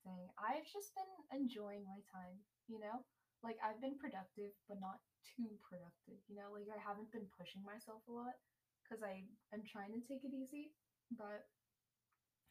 Thing. 0.07 0.31
I've 0.39 0.65
just 0.71 0.95
been 0.95 1.11
enjoying 1.35 1.83
my 1.85 1.99
time, 2.09 2.39
you 2.71 2.79
know? 2.79 3.03
Like 3.43 3.59
I've 3.61 3.83
been 3.83 3.99
productive, 3.99 4.55
but 4.71 4.79
not 4.79 5.03
too 5.35 5.59
productive, 5.67 6.23
you 6.31 6.39
know? 6.39 6.55
Like 6.55 6.71
I 6.71 6.79
haven't 6.79 7.11
been 7.11 7.27
pushing 7.35 7.61
myself 7.67 8.07
a 8.07 8.15
lot 8.15 8.39
because 8.81 9.03
I 9.03 9.27
am 9.53 9.67
trying 9.67 9.93
to 9.93 10.03
take 10.07 10.23
it 10.23 10.33
easy, 10.33 10.71
but 11.19 11.51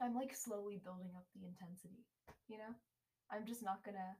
I'm 0.04 0.14
like 0.14 0.36
slowly 0.36 0.78
building 0.84 1.16
up 1.16 1.26
the 1.34 1.48
intensity, 1.48 2.04
you 2.52 2.60
know? 2.60 2.76
I'm 3.32 3.48
just 3.48 3.64
not 3.64 3.82
gonna 3.82 4.20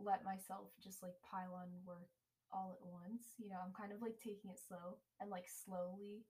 let 0.00 0.24
myself 0.24 0.72
just 0.80 1.04
like 1.04 1.14
pile 1.20 1.54
on 1.54 1.68
work 1.84 2.08
all 2.52 2.76
at 2.78 2.82
once. 2.86 3.34
You 3.38 3.48
know, 3.48 3.58
I'm 3.64 3.72
kind 3.72 3.92
of 3.92 4.02
like 4.02 4.18
taking 4.18 4.50
it 4.50 4.60
slow 4.60 4.98
and 5.20 5.30
like 5.30 5.46
slowly 5.48 6.24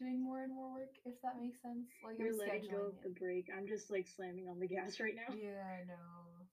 doing 0.00 0.22
more 0.24 0.42
and 0.42 0.52
more 0.52 0.72
work, 0.74 0.94
if 1.06 1.14
that 1.22 1.38
makes 1.38 1.62
sense. 1.62 1.86
Like 2.02 2.18
You're 2.18 2.34
I'm 2.34 2.38
letting 2.38 2.66
go 2.70 2.90
scheduling 2.90 2.98
of 2.98 3.02
the 3.04 3.14
brake. 3.14 3.48
I'm 3.54 3.66
just 3.66 3.90
like 3.90 4.06
slamming 4.08 4.48
on 4.48 4.58
the 4.58 4.66
gas 4.74 4.98
right 4.98 5.14
now. 5.14 5.30
Yeah, 5.34 5.86
no, 5.86 6.00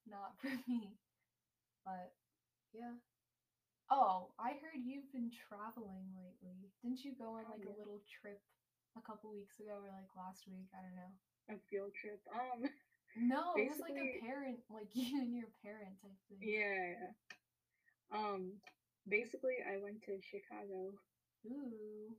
not 0.10 0.38
for 0.42 0.52
me. 0.70 0.94
But 1.86 2.14
yeah. 2.74 2.96
Oh, 3.92 4.32
I 4.40 4.56
heard 4.64 4.80
you've 4.86 5.12
been 5.12 5.32
traveling 5.50 6.08
lately. 6.16 6.72
Didn't 6.80 7.04
you 7.04 7.12
go 7.18 7.36
on 7.36 7.44
Oh, 7.44 7.52
like 7.52 7.66
yeah. 7.66 7.76
a 7.76 7.78
little 7.82 8.00
trip 8.08 8.40
a 8.96 9.02
couple 9.04 9.34
weeks 9.36 9.60
ago 9.60 9.76
or 9.84 9.92
like 9.92 10.08
last 10.16 10.48
week? 10.48 10.70
I 10.72 10.80
don't 10.86 10.96
know. 10.96 11.12
A 11.52 11.58
field 11.70 11.92
trip. 11.98 12.22
Um 12.32 12.68
No, 13.20 13.52
it 13.60 13.68
was 13.68 13.82
like 13.84 14.00
a 14.00 14.24
parent, 14.24 14.64
like 14.72 14.88
you 14.96 15.20
and 15.20 15.36
your 15.36 15.52
parent 15.60 16.00
type 16.00 16.16
thing. 16.32 16.40
yeah. 16.40 17.12
Um 18.12 18.54
basically 19.08 19.58
I 19.66 19.78
went 19.82 20.02
to 20.04 20.20
Chicago. 20.22 20.94
Ooh. 21.48 22.16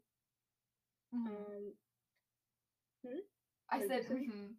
Mhm. 1.15 1.27
Um 1.27 1.75
I 3.71 3.79
what 3.79 3.89
said, 3.89 4.07
mhm. 4.07 4.55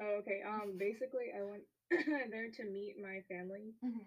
oh, 0.00 0.14
okay. 0.20 0.42
Um 0.46 0.76
basically 0.78 1.32
I 1.36 1.42
went 1.42 1.64
there 2.30 2.50
to 2.50 2.64
meet 2.64 2.96
my 3.00 3.20
family 3.28 3.74
Mhm. 3.82 4.06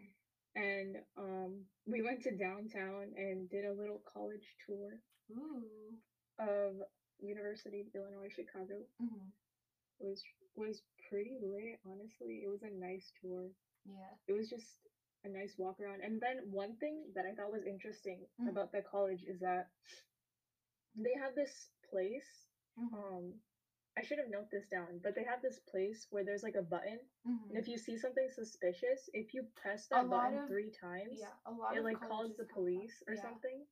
and 0.56 0.96
um, 1.18 1.66
we 1.86 2.02
went 2.02 2.22
to 2.24 2.32
downtown 2.38 3.14
and 3.18 3.50
did 3.50 3.66
a 3.66 3.74
little 3.74 4.02
college 4.14 4.56
tour 4.66 5.00
Ooh. 5.32 5.98
of 6.40 6.76
University 7.20 7.82
of 7.82 7.88
Illinois 7.96 8.30
Chicago. 8.34 8.86
Mm-hmm. 9.02 9.28
It 10.00 10.06
was 10.08 10.24
was 10.56 10.82
pretty 11.10 11.38
lit, 11.42 11.80
honestly. 11.86 12.44
It 12.46 12.50
was 12.50 12.62
a 12.64 12.70
nice 12.70 13.12
tour. 13.22 13.50
Yeah. 13.86 14.14
It 14.28 14.34
was 14.34 14.50
just 14.50 14.78
a 15.24 15.30
nice 15.30 15.56
walk 15.58 15.80
around. 15.80 16.02
And 16.02 16.20
then 16.20 16.52
one 16.52 16.76
thing 16.78 17.04
that 17.16 17.26
I 17.26 17.34
thought 17.34 17.52
was 17.52 17.64
interesting 17.64 18.28
Mhm. 18.40 18.50
about 18.50 18.72
the 18.72 18.82
college 18.82 19.24
is 19.24 19.40
that 19.40 19.70
they 20.96 21.14
have 21.14 21.36
this 21.36 21.70
place. 21.90 22.48
Mhm. 22.78 22.94
Um, 22.94 23.42
I 23.96 24.02
should 24.02 24.18
have 24.18 24.30
noted 24.30 24.50
this 24.52 24.68
down, 24.70 25.00
but 25.00 25.14
they 25.14 25.24
have 25.24 25.42
this 25.42 25.60
place 25.60 26.08
where 26.12 26.24
there's 26.24 26.42
like 26.44 26.56
a 26.56 26.64
button, 26.64 27.00
and 27.26 27.52
Mhm. 27.52 27.56
if 27.58 27.68
you 27.68 27.78
see 27.78 27.98
something 27.98 28.28
suspicious, 28.32 29.08
if 29.14 29.34
you 29.34 29.44
press 29.56 29.88
that 29.90 30.08
lot 30.08 30.24
button 30.32 30.40
of- 30.40 30.48
three 30.50 30.72
times, 30.72 31.20
Yeah, 31.20 31.38
a 31.46 31.52
lot 31.52 31.78
it 31.78 31.84
like 31.84 32.00
calls 32.02 32.36
the 32.36 32.46
police 32.46 33.04
or 33.08 33.14
Yeah. 33.14 33.22
something 33.22 33.68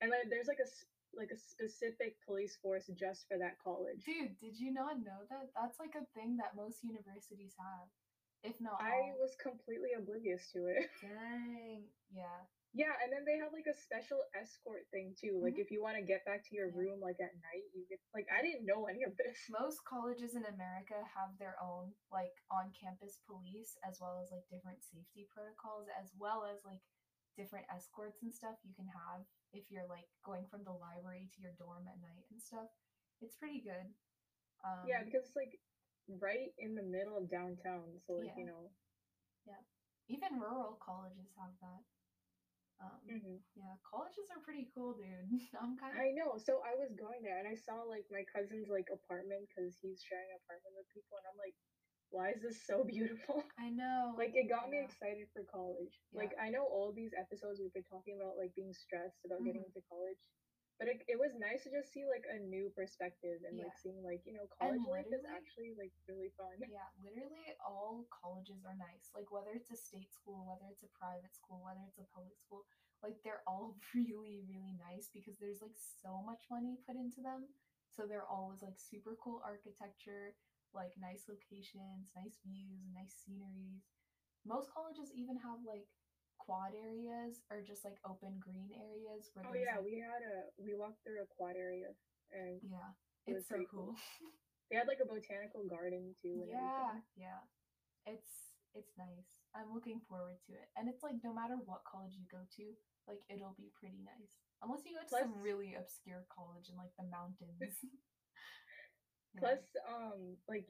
and 0.00 0.12
then 0.12 0.28
there's 0.28 0.48
like 0.48 0.58
a 0.60 0.66
like 1.16 1.30
a 1.30 1.36
specific 1.36 2.20
police 2.22 2.56
force 2.56 2.88
just 2.88 3.28
for 3.28 3.38
that 3.38 3.56
college 3.60 4.04
Dude, 4.04 4.36
did 4.40 4.58
you 4.58 4.72
not 4.72 4.98
know 4.98 5.24
that? 5.26 5.52
That's 5.54 5.78
like 5.78 5.94
a 5.94 6.04
thing 6.06 6.36
that 6.38 6.56
most 6.56 6.82
universities 6.82 7.54
have, 7.54 7.88
if 8.44 8.60
not 8.60 8.76
i 8.80 9.10
all. 9.10 9.16
was 9.18 9.32
completely 9.40 9.90
oblivious 9.96 10.52
to 10.52 10.68
it 10.68 10.84
Dang. 11.02 11.88
Yeah. 12.12 12.44
yeah 12.76 12.94
and 13.02 13.08
then 13.10 13.24
they 13.26 13.40
have 13.40 13.50
like 13.56 13.66
a 13.66 13.74
special 13.74 14.20
escort 14.36 14.84
thing 14.92 15.16
too 15.18 15.40
like 15.42 15.56
Mhm. 15.56 15.64
if 15.64 15.68
you 15.72 15.80
want 15.82 15.96
to 15.96 16.04
get 16.04 16.22
back 16.28 16.44
to 16.46 16.54
your 16.54 16.68
Yeah. 16.70 16.78
room 16.78 16.98
like 17.00 17.18
at 17.18 17.32
night 17.40 17.66
you 17.74 17.82
get 17.88 17.98
like 18.12 18.28
i 18.30 18.44
didn't 18.44 18.68
know 18.68 18.84
any 18.86 19.02
of 19.02 19.16
this 19.16 19.38
Most 19.48 19.82
colleges 19.88 20.36
in 20.36 20.44
America 20.44 20.98
have 21.16 21.32
their 21.40 21.56
own 21.62 21.90
like 22.12 22.34
on-campus 22.52 23.18
police 23.26 23.74
as 23.82 23.98
well 23.98 24.20
as 24.22 24.28
like 24.30 24.44
different 24.52 24.84
safety 24.84 25.26
protocols 25.32 25.88
as 25.98 26.12
well 26.20 26.44
as 26.46 26.60
like 26.68 26.82
different 27.40 27.66
escorts 27.72 28.22
and 28.22 28.30
stuff 28.30 28.54
you 28.62 28.70
can 28.78 28.86
have 28.86 29.26
if 29.56 29.66
you're 29.70 29.86
like 29.90 30.06
going 30.22 30.46
from 30.46 30.62
the 30.62 30.70
library 30.74 31.26
to 31.34 31.38
your 31.42 31.54
dorm 31.58 31.82
at 31.90 31.98
night 32.02 32.26
and 32.30 32.38
stuff. 32.42 32.70
It's 33.22 33.34
pretty 33.34 33.58
good. 33.62 33.86
Um, 34.62 34.86
yeah 34.86 35.02
because 35.02 35.30
like 35.34 35.58
right 36.08 36.52
in 36.58 36.74
the 36.74 36.82
middle 36.82 37.16
of 37.16 37.30
downtown 37.30 37.98
so 38.06 38.14
like 38.14 38.32
you 38.36 38.44
know. 38.44 38.70
Yeah. 39.46 39.60
even 40.08 40.40
rural 40.40 40.76
colleges 40.80 41.28
have 41.36 41.52
that. 41.60 41.82
Um, 42.80 42.98
mhm. 43.06 43.38
Yeah, 43.54 43.76
colleges 43.88 44.28
are 44.34 44.42
pretty 44.42 44.68
cool, 44.74 44.94
dude. 44.98 45.30
I'm 45.60 45.76
kind 45.78 45.94
of 45.94 46.00
i 46.00 46.10
know 46.10 46.36
so 46.36 46.58
i 46.66 46.74
was 46.74 46.90
going 46.98 47.22
there 47.22 47.38
and 47.38 47.46
i 47.46 47.54
saw 47.54 47.86
like 47.86 48.04
my 48.10 48.24
cousin's 48.34 48.66
like 48.68 48.90
apartment 48.90 49.46
because 49.46 49.78
he's 49.78 50.02
sharing 50.02 50.26
an 50.34 50.40
apartment 50.42 50.74
with 50.74 50.88
people 50.90 51.16
and 51.18 51.26
i'm 51.30 51.38
like 51.38 51.54
why 52.10 52.30
is 52.30 52.42
this 52.42 52.62
so 52.62 52.84
beautiful? 52.86 53.42
I 53.58 53.70
know. 53.70 54.14
Like 54.16 54.36
it 54.38 54.46
got 54.48 54.70
me 54.70 54.78
excited 54.78 55.26
for 55.34 55.42
college. 55.50 55.98
Yeah. 56.12 56.22
Like 56.22 56.32
I 56.38 56.48
know 56.50 56.62
all 56.62 56.92
these 56.94 57.10
episodes 57.18 57.58
we've 57.58 57.72
been 57.74 57.88
talking 57.90 58.14
about 58.14 58.38
like 58.38 58.54
being 58.54 58.70
stressed 58.72 59.18
about 59.26 59.42
getting 59.42 59.62
Mhm. 59.62 59.74
into 59.74 59.82
college. 59.90 60.22
But 60.78 60.90
it, 60.90 61.06
it 61.06 61.18
was 61.18 61.30
nice 61.38 61.62
to 61.64 61.70
just 61.70 61.94
see 61.94 62.02
like 62.02 62.26
a 62.26 62.38
new 62.42 62.66
perspective 62.74 63.46
and 63.46 63.54
Yeah. 63.56 63.70
like 63.70 63.78
seeing 63.78 64.02
like, 64.02 64.26
you 64.26 64.34
know, 64.34 64.50
college 64.50 64.82
life 64.90 65.06
is 65.14 65.22
actually 65.22 65.72
like 65.78 65.94
really 66.10 66.34
fun. 66.34 66.58
Yeah, 66.66 66.90
literally 66.98 67.54
all 67.62 68.06
colleges 68.10 68.66
are 68.66 68.74
nice. 68.74 69.14
Like 69.14 69.30
whether 69.30 69.54
it's 69.54 69.70
a 69.70 69.78
state 69.78 70.10
school, 70.10 70.42
whether 70.50 70.66
it's 70.70 70.82
a 70.82 70.90
private 70.98 71.30
school, 71.34 71.62
whether 71.62 71.82
it's 71.86 72.02
a 72.02 72.06
public 72.10 72.34
school, 72.42 72.66
like 73.06 73.22
they're 73.22 73.46
all 73.46 73.78
really, 73.94 74.42
really 74.50 74.74
nice 74.74 75.10
because 75.14 75.38
there's 75.38 75.62
like 75.62 75.78
so 75.78 76.22
much 76.26 76.42
money 76.50 76.74
put 76.82 76.98
into 76.98 77.22
them. 77.22 77.46
So 77.94 78.04
they're 78.10 78.26
always 78.26 78.58
like 78.62 78.74
super 78.76 79.14
cool 79.22 79.38
architecture, 79.46 80.34
like 80.74 80.98
nice 80.98 81.30
locations, 81.30 82.10
nice 82.18 82.42
views, 82.42 82.82
nice 82.90 83.14
sceneries. 83.22 83.86
Most 84.44 84.68
colleges 84.74 85.10
even 85.14 85.38
have 85.40 85.62
like 85.64 85.86
quad 86.38 86.74
areas 86.76 87.40
or 87.50 87.62
just 87.64 87.84
like 87.84 87.96
open 88.04 88.36
green 88.40 88.70
areas 88.76 89.30
where 89.32 89.44
Oh 89.46 89.54
yeah, 89.56 89.80
like, 89.80 89.86
we 89.86 89.98
had 90.00 90.20
a 90.22 90.48
we 90.60 90.74
walked 90.76 91.02
through 91.04 91.22
a 91.24 91.28
quad 91.36 91.56
area 91.56 91.92
and 92.32 92.60
yeah, 92.62 92.90
it 93.26 93.40
it's 93.40 93.48
so 93.48 93.54
pretty 93.56 93.68
cool. 93.70 93.94
cool. 93.94 94.30
they 94.70 94.76
had 94.76 94.88
like 94.88 95.00
a 95.02 95.08
botanical 95.08 95.64
garden 95.68 96.12
too 96.20 96.44
yeah 96.48 96.56
everything. 96.56 97.02
yeah 97.16 97.40
it's 98.08 98.56
it's 98.74 98.92
nice 98.98 99.44
i'm 99.54 99.70
looking 99.72 100.00
forward 100.08 100.36
to 100.44 100.52
it 100.56 100.66
and 100.76 100.88
it's 100.88 101.04
like 101.04 101.16
no 101.22 101.32
matter 101.32 101.54
what 101.68 101.84
college 101.86 102.16
you 102.16 102.26
go 102.32 102.42
to 102.56 102.74
like 103.06 103.20
it'll 103.30 103.54
be 103.56 103.70
pretty 103.78 104.00
nice 104.02 104.40
unless 104.64 104.82
you 104.84 104.96
go 104.96 105.04
to 105.04 105.08
some 105.12 105.36
really 105.40 105.76
obscure 105.78 106.24
college 106.32 106.66
in 106.72 106.76
like 106.76 106.92
the 106.98 107.06
mountains 107.06 107.78
Yeah. 109.34 109.40
Plus, 109.40 109.58
um, 109.90 110.36
like 110.48 110.66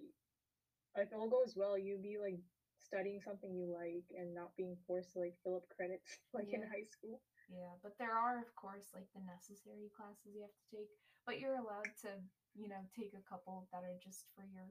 if 0.96 1.08
all 1.12 1.28
goes 1.28 1.54
well, 1.56 1.76
you'd 1.76 2.02
be 2.02 2.16
like 2.18 2.40
studying 2.84 3.20
something 3.20 3.52
you 3.56 3.66
like 3.66 4.04
and 4.18 4.34
not 4.34 4.54
being 4.56 4.76
forced 4.86 5.12
to 5.12 5.18
like 5.18 5.34
fill 5.42 5.56
up 5.56 5.66
credits 5.76 6.18
like 6.36 6.52
in 6.52 6.62
high 6.62 6.84
school. 6.84 7.20
yeah 7.48 7.74
but 7.82 7.96
there 7.98 8.12
are 8.14 8.38
of 8.40 8.50
course 8.54 8.92
like 8.94 9.08
the 9.14 9.20
necessary 9.24 9.88
classes 9.96 10.32
you 10.36 10.42
have 10.42 10.54
to 10.54 10.66
take 10.76 10.90
but 11.26 11.40
you're 11.40 11.56
allowed 11.56 11.88
to 12.04 12.10
you 12.54 12.68
know 12.68 12.82
take 12.94 13.12
a 13.16 13.24
couple 13.28 13.66
that 13.72 13.82
are 13.84 13.98
just 14.02 14.26
for 14.34 14.44
your 14.44 14.68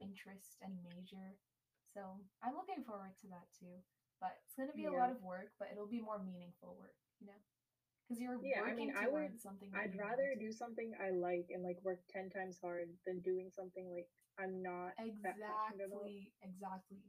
interest 0.00 0.56
and 0.62 0.72
major 0.82 1.36
so 1.94 2.00
i'm 2.42 2.54
looking 2.56 2.82
forward 2.84 3.14
to 3.20 3.26
that 3.28 3.46
too 3.58 3.76
but 4.20 4.32
it's 4.44 4.54
going 4.54 4.68
to 4.70 4.76
be 4.76 4.84
a 4.86 4.92
lot 4.92 5.10
of 5.10 5.20
work 5.22 5.50
but 5.58 5.68
it'll 5.72 5.88
be 5.90 6.00
more 6.00 6.20
meaningful 6.22 6.76
work 6.78 6.96
you 7.20 7.26
know 7.26 7.40
because 8.04 8.20
you're 8.20 8.36
Yeah, 8.42 8.60
I 8.62 8.74
mean, 8.74 8.92
to 8.92 8.98
I 9.00 9.08
would- 9.08 9.40
something 9.40 9.72
I'd 9.74 9.96
rather 9.96 10.34
do 10.38 10.52
something 10.52 10.92
I 11.00 11.10
like 11.10 11.46
and 11.48 11.62
like 11.62 11.80
work 11.82 12.00
ten 12.08 12.28
times 12.28 12.58
hard 12.60 12.88
than 13.06 13.20
doing 13.20 13.48
something 13.50 13.88
like 13.90 14.08
I'm 14.38 14.60
not 14.62 14.92
that 14.98 15.36
passionate 15.40 15.86
about. 15.88 16.04
Exactly, 16.04 16.32
exactly. 16.42 17.02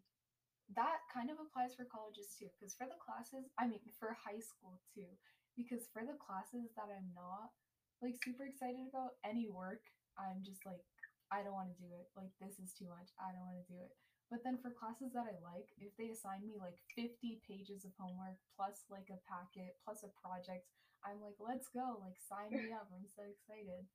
That 0.73 1.05
kind 1.13 1.29
of 1.29 1.37
applies 1.37 1.77
for 1.77 1.85
colleges 1.85 2.33
too, 2.33 2.49
because 2.57 2.73
for 2.73 2.89
the 2.89 2.97
classes, 2.97 3.53
I 3.61 3.69
mean, 3.69 3.85
for 4.01 4.17
high 4.17 4.41
school 4.41 4.81
too, 4.97 5.13
because 5.53 5.85
for 5.93 6.01
the 6.01 6.17
classes 6.17 6.73
that 6.73 6.89
I'm 6.89 7.13
not 7.13 7.53
like 8.01 8.17
super 8.25 8.49
excited 8.49 8.89
about 8.89 9.21
any 9.21 9.45
work, 9.47 9.85
I'm 10.17 10.41
just 10.41 10.65
like, 10.65 10.81
I 11.29 11.45
don't 11.45 11.57
want 11.57 11.69
to 11.73 11.81
do 11.81 11.89
it. 11.95 12.09
Like, 12.13 12.33
this 12.37 12.57
is 12.61 12.73
too 12.73 12.89
much. 12.89 13.13
I 13.17 13.33
don't 13.33 13.45
want 13.45 13.61
to 13.61 13.71
do 13.71 13.77
it. 13.81 13.93
But 14.29 14.41
then 14.41 14.57
for 14.57 14.73
classes 14.73 15.13
that 15.13 15.29
I 15.29 15.37
like, 15.45 15.69
if 15.77 15.93
they 15.97 16.09
assign 16.09 16.41
me 16.41 16.57
like 16.57 16.81
50 16.97 17.45
pages 17.45 17.85
of 17.85 17.93
homework 17.97 18.41
plus 18.57 18.81
like 18.89 19.09
a 19.13 19.21
packet 19.29 19.77
plus 19.85 20.01
a 20.01 20.09
project, 20.17 20.65
I'm 21.05 21.21
like, 21.21 21.37
let's 21.37 21.69
go. 21.69 22.01
Like, 22.01 22.17
sign 22.17 22.49
me 22.49 22.73
up. 22.73 22.89
I'm 22.89 23.05
so 23.05 23.21
excited. 23.21 23.85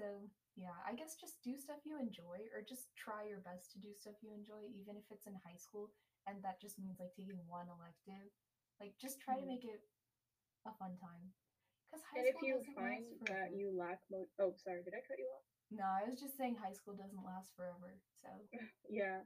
So, 0.00 0.32
yeah, 0.56 0.76
I 0.88 0.94
guess 0.94 1.14
just 1.20 1.42
do 1.44 1.56
stuff 1.58 1.84
you 1.84 1.98
enjoy 2.00 2.48
or 2.54 2.64
just 2.64 2.88
try 2.96 3.24
your 3.28 3.40
best 3.40 3.72
to 3.72 3.78
do 3.78 3.92
stuff 3.92 4.16
you 4.22 4.32
enjoy, 4.32 4.66
even 4.72 4.96
if 4.96 5.04
it's 5.10 5.26
in 5.26 5.36
high 5.44 5.58
school 5.60 5.92
and 6.26 6.42
that 6.42 6.60
just 6.60 6.78
means 6.78 6.98
like 6.98 7.12
taking 7.14 7.38
one 7.46 7.68
elective. 7.68 8.32
Like, 8.80 8.96
just 9.00 9.20
try 9.20 9.36
to 9.36 9.44
Mhm. 9.44 9.48
make 9.48 9.64
it 9.64 9.80
a 10.66 10.72
fun 10.72 10.96
time. 10.96 11.32
Because 11.90 12.04
high 12.04 12.18
And 12.20 12.26
if 12.28 12.34
school 12.36 12.48
you 12.48 12.54
doesn't 12.58 12.74
find 12.74 13.04
that 13.28 13.52
you 13.52 13.70
lack 13.70 14.00
mo- 14.10 14.28
oh 14.38 14.54
sorry, 14.56 14.82
did 14.82 14.94
I 14.94 15.00
cut 15.02 15.18
you 15.18 15.30
off? 15.34 15.44
No, 15.70 15.84
I 15.84 16.04
was 16.08 16.20
just 16.20 16.36
saying 16.36 16.56
high 16.56 16.72
school 16.72 16.94
doesn't 16.94 17.24
last 17.24 17.54
forever. 17.56 18.00
So, 18.22 18.28
Yeah. 18.88 19.20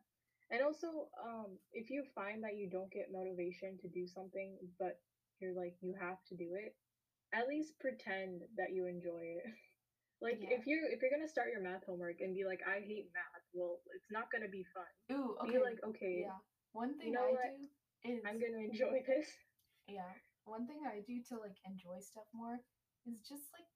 And 0.51 0.63
also, 0.63 1.11
um, 1.23 1.59
if 1.73 1.91
you 1.91 2.05
find 2.15 2.43
that 2.45 2.57
you 2.57 2.69
don't 2.69 2.91
get 2.91 3.13
motivation 3.13 3.79
to 3.79 3.89
do 3.89 4.07
something, 4.07 4.59
but 4.79 5.01
you're 5.39 5.55
like 5.55 5.77
you 5.81 5.95
have 5.95 6.19
to 6.29 6.35
do 6.37 6.55
it, 6.55 6.77
at 7.33 7.49
least 7.49 7.79
pretend 7.81 8.43
that 8.57 8.73
you 8.73 8.87
enjoy 8.87 9.23
it. 9.23 9.45
like 10.21 10.39
Yeah. 10.41 10.53
if 10.57 10.67
you 10.67 10.85
if 10.93 11.01
you're 11.01 11.11
gonna 11.11 11.29
start 11.29 11.49
your 11.51 11.61
math 11.63 11.85
homework 11.85 12.21
and 12.21 12.35
be 12.35 12.45
like, 12.45 12.61
I 12.67 12.81
hate 12.81 13.11
math, 13.13 13.43
well, 13.53 13.81
it's 13.97 14.11
not 14.11 14.31
gonna 14.31 14.49
be 14.49 14.65
fun. 14.75 14.93
ooh, 15.17 15.37
okay. 15.43 15.57
Be 15.57 15.59
like, 15.63 15.81
okay, 15.85 16.25
yeah. 16.29 16.39
One 16.73 16.99
thing 16.99 17.13
know 17.13 17.25
I 17.29 17.33
what? 17.33 17.53
do 17.59 17.67
is 18.13 18.21
I'm 18.25 18.39
gonna 18.41 18.63
enjoy 18.65 19.03
this. 19.09 19.29
Yeah. 19.89 20.13
One 20.45 20.67
thing 20.67 20.81
I 20.87 21.01
do 21.07 21.21
to 21.31 21.41
like 21.41 21.57
enjoy 21.67 22.01
stuff 22.01 22.27
more 22.33 22.61
is 23.07 23.21
just 23.27 23.49
like 23.57 23.69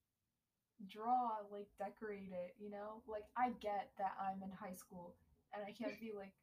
draw, 0.90 1.40
like 1.50 1.68
decorate 1.78 2.32
it, 2.32 2.54
you 2.58 2.70
know? 2.70 3.02
Like 3.06 3.24
I 3.36 3.50
get 3.60 3.90
that 3.98 4.12
I'm 4.20 4.42
in 4.42 4.50
high 4.52 4.74
school 4.76 5.16
and 5.54 5.62
I 5.64 5.72
can't 5.72 5.98
be 6.00 6.12
like 6.14 6.34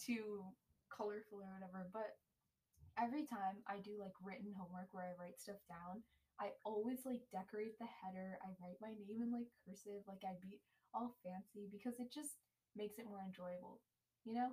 too 0.00 0.42
colorful 0.90 1.42
or 1.44 1.50
whatever, 1.54 1.86
but 1.92 2.16
every 2.98 3.26
time 3.26 3.60
I 3.68 3.78
do 3.84 4.00
like 4.00 4.16
written 4.24 4.54
homework 4.56 4.88
where 4.92 5.12
I 5.12 5.14
write 5.20 5.40
stuff 5.40 5.60
down, 5.68 6.02
I 6.40 6.52
always 6.64 7.04
like 7.08 7.24
decorate 7.32 7.78
the 7.80 7.88
header. 7.88 8.36
I 8.44 8.52
write 8.60 8.80
my 8.80 8.92
name 8.92 9.22
in 9.24 9.32
like 9.32 9.48
cursive, 9.64 10.04
like 10.06 10.20
I 10.24 10.36
be 10.42 10.60
all 10.92 11.16
fancy 11.24 11.68
because 11.72 11.96
it 11.98 12.12
just 12.12 12.36
makes 12.76 12.98
it 13.00 13.08
more 13.08 13.24
enjoyable, 13.24 13.80
you 14.24 14.34
know? 14.36 14.52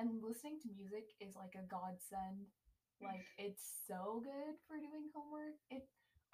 And 0.00 0.22
listening 0.24 0.56
to 0.62 0.72
music 0.72 1.10
is 1.20 1.34
like 1.36 1.52
a 1.58 1.66
godsend 1.68 2.48
like 3.02 3.22
it's 3.38 3.62
so 3.86 4.22
good 4.24 4.56
for 4.66 4.80
doing 4.80 5.10
homework. 5.14 5.58
It 5.70 5.84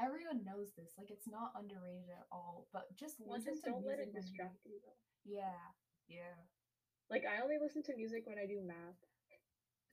everyone 0.01 0.43
knows 0.47 0.71
this. 0.79 0.95
Like 0.97 1.11
it's 1.11 1.27
not 1.29 1.53
underrated 1.59 2.09
at 2.15 2.27
all. 2.31 2.67
But 2.73 2.89
just 2.97 3.19
Well, 3.19 3.37
listen 3.39 3.55
just 3.59 3.65
to 3.67 3.71
don't 3.75 3.85
let 3.87 3.99
music 3.99 4.09
it 4.09 4.15
when 4.15 4.23
you- 4.23 4.31
distract 4.31 4.61
you 4.65 4.79
though. 4.85 5.01
Yeah, 5.27 5.65
yeah. 6.09 6.37
Like 7.11 7.25
I 7.29 7.43
only 7.43 7.57
listen 7.61 7.83
to 7.91 7.97
music 7.97 8.25
when 8.27 8.39
I 8.39 8.47
do 8.47 8.61
math. 8.65 9.01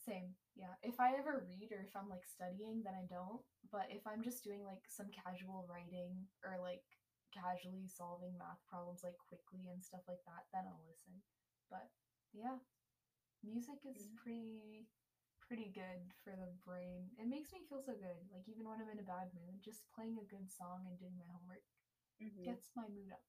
Same. 0.06 0.34
Yeah. 0.58 0.74
If 0.82 1.00
I 1.00 1.14
ever 1.16 1.46
read 1.46 1.70
or 1.72 1.86
if 1.86 1.94
I'm 1.96 2.10
like 2.10 2.26
studying, 2.26 2.82
then 2.84 2.98
I 2.98 3.06
don't. 3.08 3.42
But 3.72 3.88
if 3.94 4.02
I'm 4.10 4.24
just 4.26 4.44
doing 4.44 4.66
like 4.66 4.84
some 4.90 5.08
casual 5.14 5.66
writing 5.70 6.26
or 6.44 6.58
like 6.60 6.84
casually 7.32 7.88
solving 7.88 8.36
math 8.36 8.60
problems 8.68 9.06
like 9.06 9.16
quickly 9.30 9.70
and 9.70 9.80
stuff 9.84 10.04
like 10.10 10.22
that, 10.26 10.50
then 10.52 10.66
I'll 10.68 10.84
listen. 10.90 11.22
But 11.70 11.88
yeah, 12.34 12.58
music 13.44 13.84
is 13.86 14.10
Yeah. 14.10 14.18
pretty 14.18 14.88
pretty 15.42 15.70
good 15.76 16.02
for 16.24 16.34
the 16.36 16.50
brain. 16.66 17.12
It 17.20 17.28
makes 17.28 17.52
me 17.54 17.62
feel 17.70 17.84
so 17.84 17.94
good. 17.94 18.20
Like 18.32 18.48
even 18.50 18.66
when 18.68 18.80
I'm 18.82 18.90
in 18.90 19.00
a 19.04 19.08
bad 19.08 19.32
mood, 19.36 19.62
just 19.64 19.86
playing 19.94 20.18
a 20.18 20.28
good 20.32 20.50
song 20.52 20.88
and 20.88 20.98
doing 21.00 21.16
my 21.18 21.28
homework 21.30 21.64
Mhm. 22.22 22.44
gets 22.46 22.70
my 22.76 22.88
mood 22.88 23.12
up. 23.12 23.24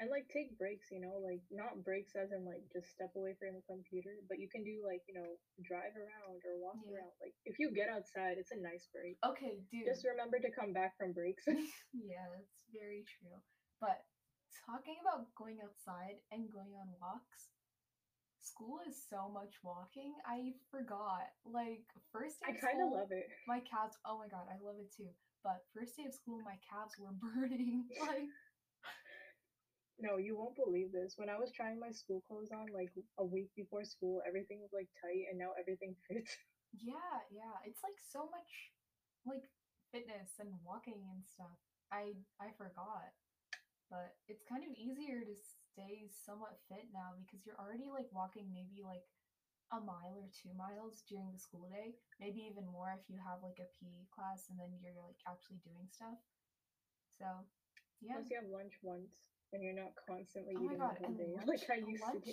And 0.00 0.08
like 0.08 0.26
take 0.32 0.56
breaks, 0.58 0.88
you 0.90 0.98
know, 0.98 1.20
like 1.20 1.44
not 1.52 1.84
breaks 1.84 2.16
as 2.16 2.32
in 2.32 2.42
like 2.48 2.64
just 2.72 2.90
step 2.90 3.12
away 3.14 3.36
from 3.38 3.54
the 3.54 3.64
computer, 3.68 4.16
but 4.26 4.40
you 4.40 4.48
can 4.48 4.64
do 4.64 4.80
like, 4.82 5.04
you 5.06 5.14
know, 5.14 5.36
drive 5.62 5.94
around 5.94 6.40
or 6.48 6.56
walk 6.58 6.80
Yeah. 6.82 6.96
around. 7.04 7.12
Like 7.20 7.36
if 7.44 7.60
you 7.60 7.70
get 7.70 7.92
outside, 7.92 8.40
it's 8.40 8.50
a 8.56 8.58
nice 8.58 8.88
break. 8.90 9.20
Okay, 9.22 9.60
dude. 9.70 9.86
Just 9.86 10.08
remember 10.08 10.40
to 10.40 10.50
come 10.50 10.72
back 10.72 10.96
from 10.96 11.12
breaks. 11.12 11.44
yeah, 11.92 12.24
that's 12.32 12.56
very 12.72 13.04
true. 13.20 13.36
But 13.78 14.02
talking 14.64 14.96
about 15.04 15.28
going 15.36 15.60
outside 15.60 16.18
and 16.32 16.48
going 16.50 16.72
on 16.72 16.88
walks, 16.98 17.52
school 18.40 18.80
is 18.88 18.96
so 19.08 19.30
much 19.32 19.54
walking. 19.62 20.14
I 20.26 20.52
forgot. 20.70 21.30
Like 21.46 21.84
first 22.12 22.40
day 22.40 22.52
I 22.52 22.58
kind 22.58 22.82
of 22.82 22.90
love 22.92 23.12
it. 23.12 23.28
my 23.46 23.60
calves. 23.60 23.96
Oh 24.06 24.18
my 24.18 24.28
god, 24.28 24.48
I 24.50 24.58
love 24.62 24.76
it 24.80 24.90
too. 24.94 25.08
But 25.44 25.64
first 25.74 25.96
day 25.96 26.04
of 26.06 26.14
school, 26.14 26.40
my 26.44 26.58
calves 26.62 26.94
were 26.98 27.14
burning. 27.22 27.86
Like 28.00 28.28
No, 30.00 30.16
you 30.16 30.36
won't 30.36 30.56
believe 30.56 30.90
this. 30.92 31.14
When 31.16 31.28
I 31.30 31.38
was 31.38 31.52
trying 31.52 31.78
my 31.78 31.92
school 31.92 32.22
clothes 32.26 32.50
on 32.50 32.66
like 32.74 32.90
a 33.18 33.24
week 33.24 33.50
before 33.54 33.84
school, 33.84 34.22
everything 34.26 34.60
was 34.60 34.72
like 34.72 34.88
tight 35.00 35.28
and 35.30 35.38
now 35.38 35.52
everything 35.58 35.94
fits. 36.08 36.36
yeah, 36.74 37.22
yeah, 37.30 37.56
it's 37.64 37.82
like 37.84 37.96
so 38.00 38.26
much 38.32 38.50
like 39.28 39.44
fitness 39.92 40.40
and 40.40 40.50
walking 40.64 40.98
and 41.12 41.22
stuff. 41.28 41.54
I 41.92 42.16
I 42.40 42.50
forgot. 42.58 43.12
But 43.92 44.16
it's 44.24 44.42
kind 44.48 44.64
of 44.64 44.72
easier 44.74 45.20
to 45.20 45.36
stay 45.36 46.08
somewhat 46.08 46.56
fit 46.66 46.88
now 46.96 47.12
because 47.20 47.44
you're 47.44 47.60
already 47.60 47.92
like 47.92 48.08
walking 48.08 48.48
maybe 48.48 48.80
like 48.80 49.04
a 49.72 49.80
mile 49.80 50.16
or 50.24 50.28
two 50.32 50.52
miles 50.56 51.04
during 51.08 51.28
the 51.32 51.38
school 51.40 51.68
day, 51.68 51.92
maybe 52.16 52.44
even 52.48 52.64
more 52.72 52.92
if 52.96 53.04
you 53.12 53.20
have 53.20 53.44
like 53.44 53.60
a 53.60 53.68
PE 53.76 54.08
class 54.12 54.48
and 54.48 54.56
then 54.56 54.72
you're 54.80 54.96
like 54.96 55.20
actually 55.28 55.60
doing 55.60 55.88
stuff. 55.92 56.16
So, 57.20 57.26
yeah. 58.00 58.16
Plus 58.16 58.28
you 58.32 58.36
have 58.40 58.48
lunch 58.50 58.80
once 58.82 59.28
and 59.52 59.62
you're 59.62 59.76
not 59.76 59.92
constantly 59.96 60.54
Oh 60.56 60.64
my 60.64 60.74
eating 60.74 60.80
god, 60.80 60.96
and 61.04 61.16
day 61.16 61.30
lunch, 61.36 61.48
like 61.48 61.70
I 61.70 61.76
used 61.84 62.02
lunch, 62.02 62.24
to. 62.24 62.32